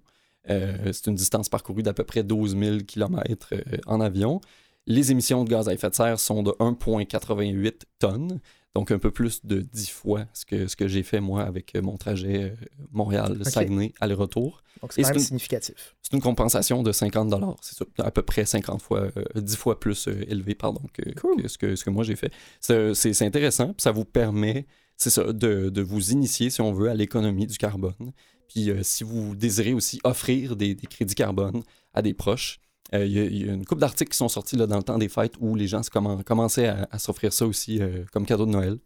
[0.49, 3.53] Euh, c'est une distance parcourue d'à peu près 12 000 km
[3.87, 4.39] en avion.
[4.87, 8.39] Les émissions de gaz à effet de serre sont de 1,88 tonnes,
[8.75, 11.75] donc un peu plus de 10 fois ce que, ce que j'ai fait moi avec
[11.75, 12.55] mon trajet euh,
[12.91, 14.63] Montréal-Saguenay aller-retour.
[14.81, 15.95] Donc, c'est quand même une- significatif.
[16.01, 19.79] C'est une compensation de 50 C'est ça, à peu près 50 fois, euh, 10 fois
[19.79, 21.41] plus euh, élevé pardon, que, Cool.
[21.41, 22.31] que ce, que ce que moi j'ai fait.
[22.61, 24.65] C'est intéressant, ça vous permet,
[24.97, 28.13] c'est ça, de, de vous initier, si on veut, à l'économie du carbone.
[28.47, 31.61] Puis euh, si vous désirez aussi offrir des, des crédits carbone
[31.93, 32.59] à des proches,
[32.93, 34.77] euh, il y, a- il y a une couple d'articles qui sont sortis là, dans
[34.77, 35.89] le temps des fêtes où les gens se
[36.23, 38.77] commençaient à, à s'offrir ça aussi euh, comme cadeau de Noël,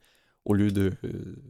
[0.45, 1.09] au lieu de, euh,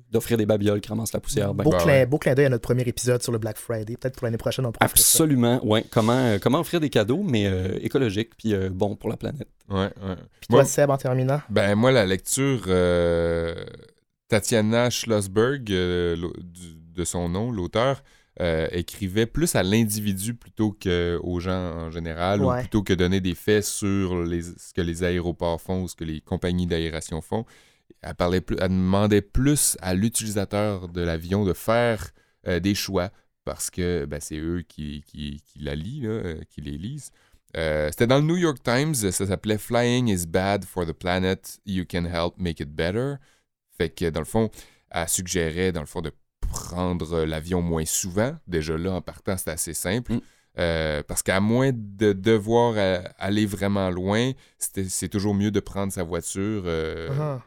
[0.10, 1.54] d'offrir des babioles qui ramassent la poussière.
[1.54, 2.06] Ben, beau, bah clin, ouais.
[2.06, 3.98] beau clin d'œil à notre premier épisode sur le Black Friday.
[3.98, 5.84] Peut-être pour l'année prochaine, on pourra absolument, ouais.
[5.92, 9.50] Comment, euh, comment offrir des cadeaux, mais euh, écologiques, puis euh, bon pour la planète.
[9.70, 10.16] Ouais, ouais.
[10.40, 11.42] Puis toi, Moi- Seb, en terminant?
[11.50, 13.54] Ben, moi, la lecture, euh,
[14.30, 16.16] Tatiana Schlossberg, euh,
[16.96, 18.02] de son nom, l'auteur,
[18.42, 22.56] euh, écrivait plus à l'individu plutôt qu'aux gens en général, Ouais.
[22.58, 25.96] ou plutôt que donner des faits sur les, ce que les aéroports font ou ce
[25.96, 27.46] que les compagnies d'aération font.
[28.02, 32.12] Elle, parlait plus, elle demandait plus à l'utilisateur de l'avion de faire
[32.48, 33.10] euh, des choix
[33.46, 37.12] parce que ben, c'est eux qui, qui, qui la lisent, là, euh, qui les lisent.
[37.56, 41.60] Euh, C'était dans le New York Times, ça s'appelait Flying is bad for the planet,
[41.66, 43.16] you can help make it better.
[43.78, 44.50] Fait que dans le fond,
[44.90, 46.12] elle suggérait dans le fond de
[46.56, 48.34] prendre l'avion moins souvent.
[48.48, 50.14] Déjà là, en partant, c'est assez simple.
[50.14, 50.22] Mm.
[50.58, 55.92] Euh, parce qu'à moins de devoir euh, aller vraiment loin, c'est toujours mieux de prendre
[55.92, 57.42] sa voiture euh, Ah.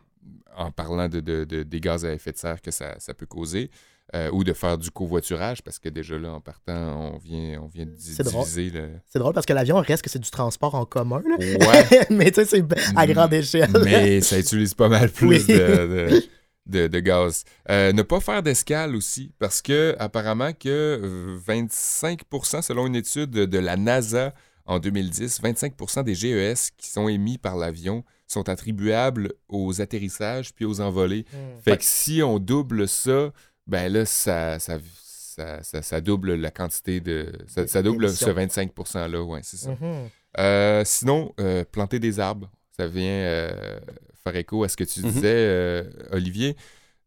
[0.57, 3.27] en parlant de, de- de- des gaz à effet de serre que ça, ça peut
[3.27, 3.71] causer.
[4.15, 7.67] euh, ou de faire du covoiturage parce que déjà là en partant on vient on
[7.67, 8.47] vient de drôle.
[8.57, 11.21] le C'est drôle parce que l'avion reste que c'est du transport en commun.
[11.29, 11.37] là.
[11.39, 12.65] ouais mais tu sais, c'est
[12.97, 13.13] à Mm.
[13.13, 13.71] grande échelle.
[13.85, 15.45] mais ça utilise pas mal plus Oui.
[15.47, 16.23] de,
[16.69, 17.45] de, gaz.
[17.71, 23.31] Euh, ne pas faire d'escale aussi, parce que apparemment que euh, 25%, selon une étude
[23.31, 24.35] de la NASA
[24.67, 30.67] en 2010, 25% des GES qui sont émis par l'avion sont attribuables aux atterrissages puis
[30.67, 31.25] aux envolées.
[31.33, 31.61] Mm.
[31.65, 33.33] Fait que si on double ça,
[33.67, 37.33] ben là, ça, ça, ça, ça- ça double la quantité de...
[37.47, 38.65] Ça, ça double ce D'émissions.
[38.67, 39.71] 25%-là, ouais, c'est ça.
[39.71, 40.09] Mhm.
[40.39, 43.81] Euh, sinon, euh, planter des arbres, ça vient euh,
[44.25, 45.11] faire écho à ce que tu Mhm.
[45.11, 46.57] disais, euh, Olivier,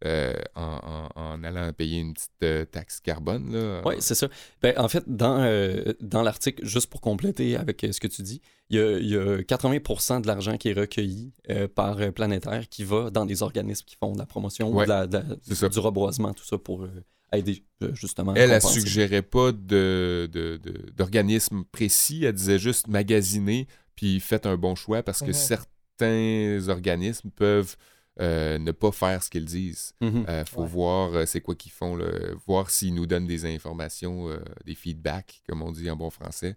[0.03, 3.53] euh, en, en- en allant payer une petite euh, taxe carbone.
[3.53, 4.27] Là, Oui, c'est ça.
[4.61, 8.23] Ben, en fait, dans, euh, dans l'article, juste pour compléter avec euh, ce que tu
[8.23, 8.41] dis,
[8.71, 12.09] il y a, il y a 80 de l'argent qui est recueilli euh, par euh,
[12.11, 15.05] Planétaire qui va dans des organismes qui font de la promotion ou Ouais, de la-
[15.07, 15.69] de la- c'est ça.
[15.69, 16.89] du reboisement, tout ça pour euh,
[17.31, 18.33] aider justement.
[18.33, 18.79] Elle, elle compenser.
[18.81, 24.73] suggérait pas de, de- de- d'organisme précis, elle disait juste magasiner, puis faites un bon
[24.73, 25.33] choix parce que Mhm.
[25.33, 25.67] certains
[26.01, 27.75] organismes peuvent
[28.19, 29.93] euh, ne pas faire ce qu'ils disent.
[30.01, 30.25] Mhm.
[30.27, 30.67] Il faut Ouais.
[30.67, 32.07] voir euh, c'est quoi qu'ils font, là,
[32.45, 36.55] voir s'ils nous donnent des informations, euh, des feedbacks, comme on dit en bon français.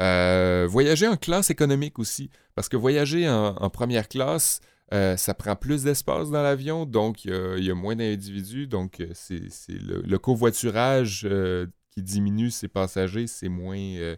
[0.00, 4.60] Euh, voyager en classe économique aussi, parce que voyager en, en première classe,
[4.94, 7.96] euh, ça prend plus d'espace dans l'avion, donc il y a- il y, a moins
[7.96, 14.16] d'individus, donc euh, c'est le, le covoiturage euh, qui diminue ses passagers, c'est moins, euh,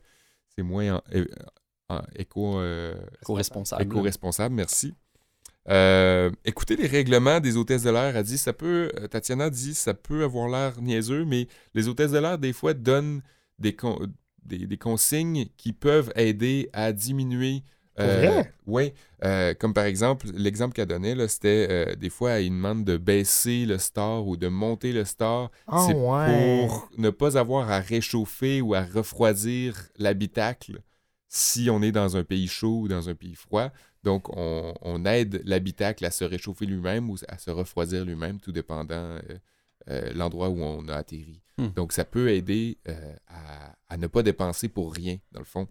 [0.55, 1.03] c'est moins en-
[1.91, 3.83] euh, en éco, euh, Co-responsable.
[3.83, 4.95] éco-responsable, merci.
[5.71, 8.17] Euh, écoutez les règlements des hôtesses de l'air.
[8.17, 12.11] Elle dit, ça peut, euh, Tatiana dit, ça peut avoir l'air niaiseux, mais les hôtesses
[12.13, 13.23] de l'air, des fois, donnent
[13.59, 13.99] des, con-
[14.45, 17.63] des, des consignes qui peuvent aider à diminuer.
[18.67, 18.93] Oui.
[19.61, 23.65] comme par exemple, l'exemple qu'elle donnait, là, c'était euh, des fois, elle demande de baisser
[23.67, 25.51] le star ou de monter le star.
[25.69, 26.67] Ah C'est ouais.
[26.67, 30.81] pour ne pas avoir à réchauffer ou à refroidir l'habitacle
[31.35, 33.73] si on est dans un pays chaud ou dans un pays froid.
[34.05, 38.53] Donc, on, on aide l'habitacle à se réchauffer lui-même ou à se refroidir lui-même, tout
[38.53, 39.21] dépendant euh,
[39.91, 41.43] euh, l'endroit où on a atterri.
[41.59, 41.71] Hmm.
[41.75, 45.67] Donc, ça peut aider euh, à, à ne pas dépenser pour rien, dans le fond.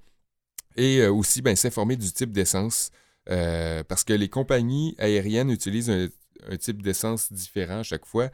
[0.76, 2.92] Et aussi, ben, s'informer du type d'essence,
[3.26, 6.10] parce que les compagnies aériennes utilisent un,
[6.50, 8.32] un type d'essence différent à chaque fois.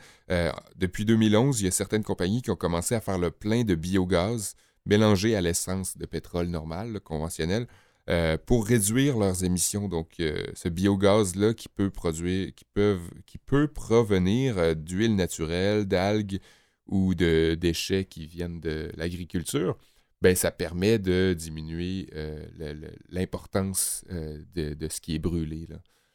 [0.77, 3.75] Depuis 2011, il y a certaines compagnies qui ont commencé à faire le plein de
[3.75, 4.55] biogaz
[4.85, 7.67] mélangé à l'essence de pétrole normal, conventionnel,
[8.09, 9.87] euh, pour réduire leurs émissions.
[9.87, 15.85] Donc, euh, ce biogaz-là qui peut produire, qui peuvent, qui peut provenir euh, d'huile naturelle,
[15.85, 16.39] d'algues
[16.87, 19.77] ou de déchets qui viennent de l'agriculture,
[20.21, 22.43] ben, ça permet de diminuer euh,
[23.09, 25.67] l'importance de, de ce qui est brûlé,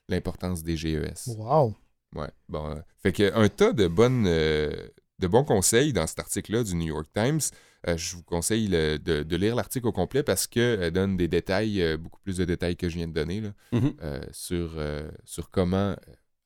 [0.08, 1.28] l'importance des GES.
[1.28, 1.76] Wow.
[2.16, 2.30] Ouais.
[2.48, 6.88] Bon, fait que un tas de bonnes de bons conseils dans cet article-là du New
[6.88, 7.40] York Times.
[7.86, 11.28] Euh, je vous conseille le- de, de lire l'article au complet parce qu'elle donne des
[11.28, 13.92] détails, euh, beaucoup plus de détails que je viens de donner là, Mhm.
[14.02, 15.96] euh, sur, euh, sur comment euh,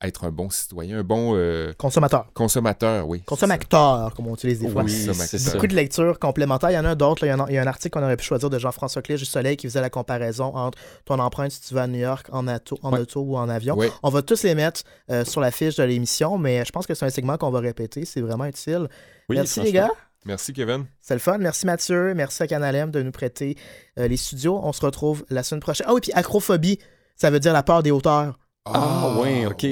[0.01, 2.31] être un bon citoyen, un bon euh, Consommateur.
[2.33, 3.21] consommateur, oui.
[3.23, 4.85] Consommateur, comme on utilise des fois.
[4.85, 5.53] Oui, c'est.
[5.53, 6.71] Beaucoup de lectures complémentaires.
[6.71, 7.25] Il y en a d'autres.
[7.25, 9.17] Il y a- il y, a un article qu'on aurait pu choisir de Jean-François Clé
[9.17, 12.29] du Soleil qui faisait la comparaison entre ton empreinte si tu vas à New York
[12.33, 13.01] en, auto, en Ouais.
[13.01, 13.77] auto ou en avion.
[13.77, 13.91] Ouais.
[14.05, 16.95] On va tous les mettre euh, sur la fiche de l'émission, mais je pense que
[16.95, 18.05] c'est un segment qu'on va répéter.
[18.05, 18.89] C'est vraiment utile.
[19.29, 19.91] Oui, Merci les gars.
[20.29, 20.85] Merci Kevin.
[21.01, 21.39] C'est le fun.
[21.39, 22.13] Merci Mathieu.
[22.15, 23.57] Merci à Canalem de nous prêter
[23.99, 24.61] euh, les studios.
[24.63, 25.87] On se retrouve la semaine prochaine.
[25.89, 26.79] Ah oui, puis acrophobie,
[27.17, 28.39] ça veut dire la peur des hauteurs.
[28.67, 29.67] Ah, ouais, ok.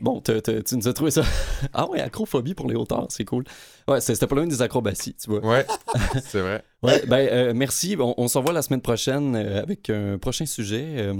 [0.00, 0.32] Bon, tu
[0.76, 1.22] nous as trouvé ça.
[1.72, 3.42] ah ouais, acrophobie pour les hauteurs, c'est cool.
[3.88, 5.44] Ouais, c'est- c'était pas loin des acrobaties, tu vois.
[5.44, 5.66] Ouais,
[6.24, 6.62] c'est vrai.
[6.84, 7.96] Ouais, ben, euh, merci.
[7.98, 10.84] On, on se revoit la semaine prochaine euh, avec un prochain sujet.
[10.98, 11.14] Euh,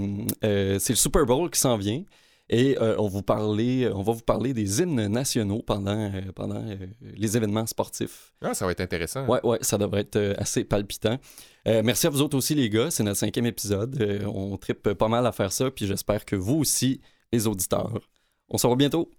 [0.44, 2.04] euh, c'est le Super Bowl qui s'en vient.
[2.50, 6.64] Et euh, on, vous parler, on va vous parler des hymnes nationaux pendant, euh, pendant
[6.66, 8.32] euh, les événements sportifs.
[8.40, 9.26] Ah, ça va être intéressant.
[9.26, 11.18] Ouais, ouais, ça devrait être assez palpitant.
[11.66, 12.90] Merci à vous autres aussi, les gars.
[12.90, 14.22] C'est notre cinquième épisode.
[14.24, 18.00] On tripe pas mal à faire ça, puis j'espère que vous aussi, les auditeurs.
[18.48, 19.10] On se revoit bientôt.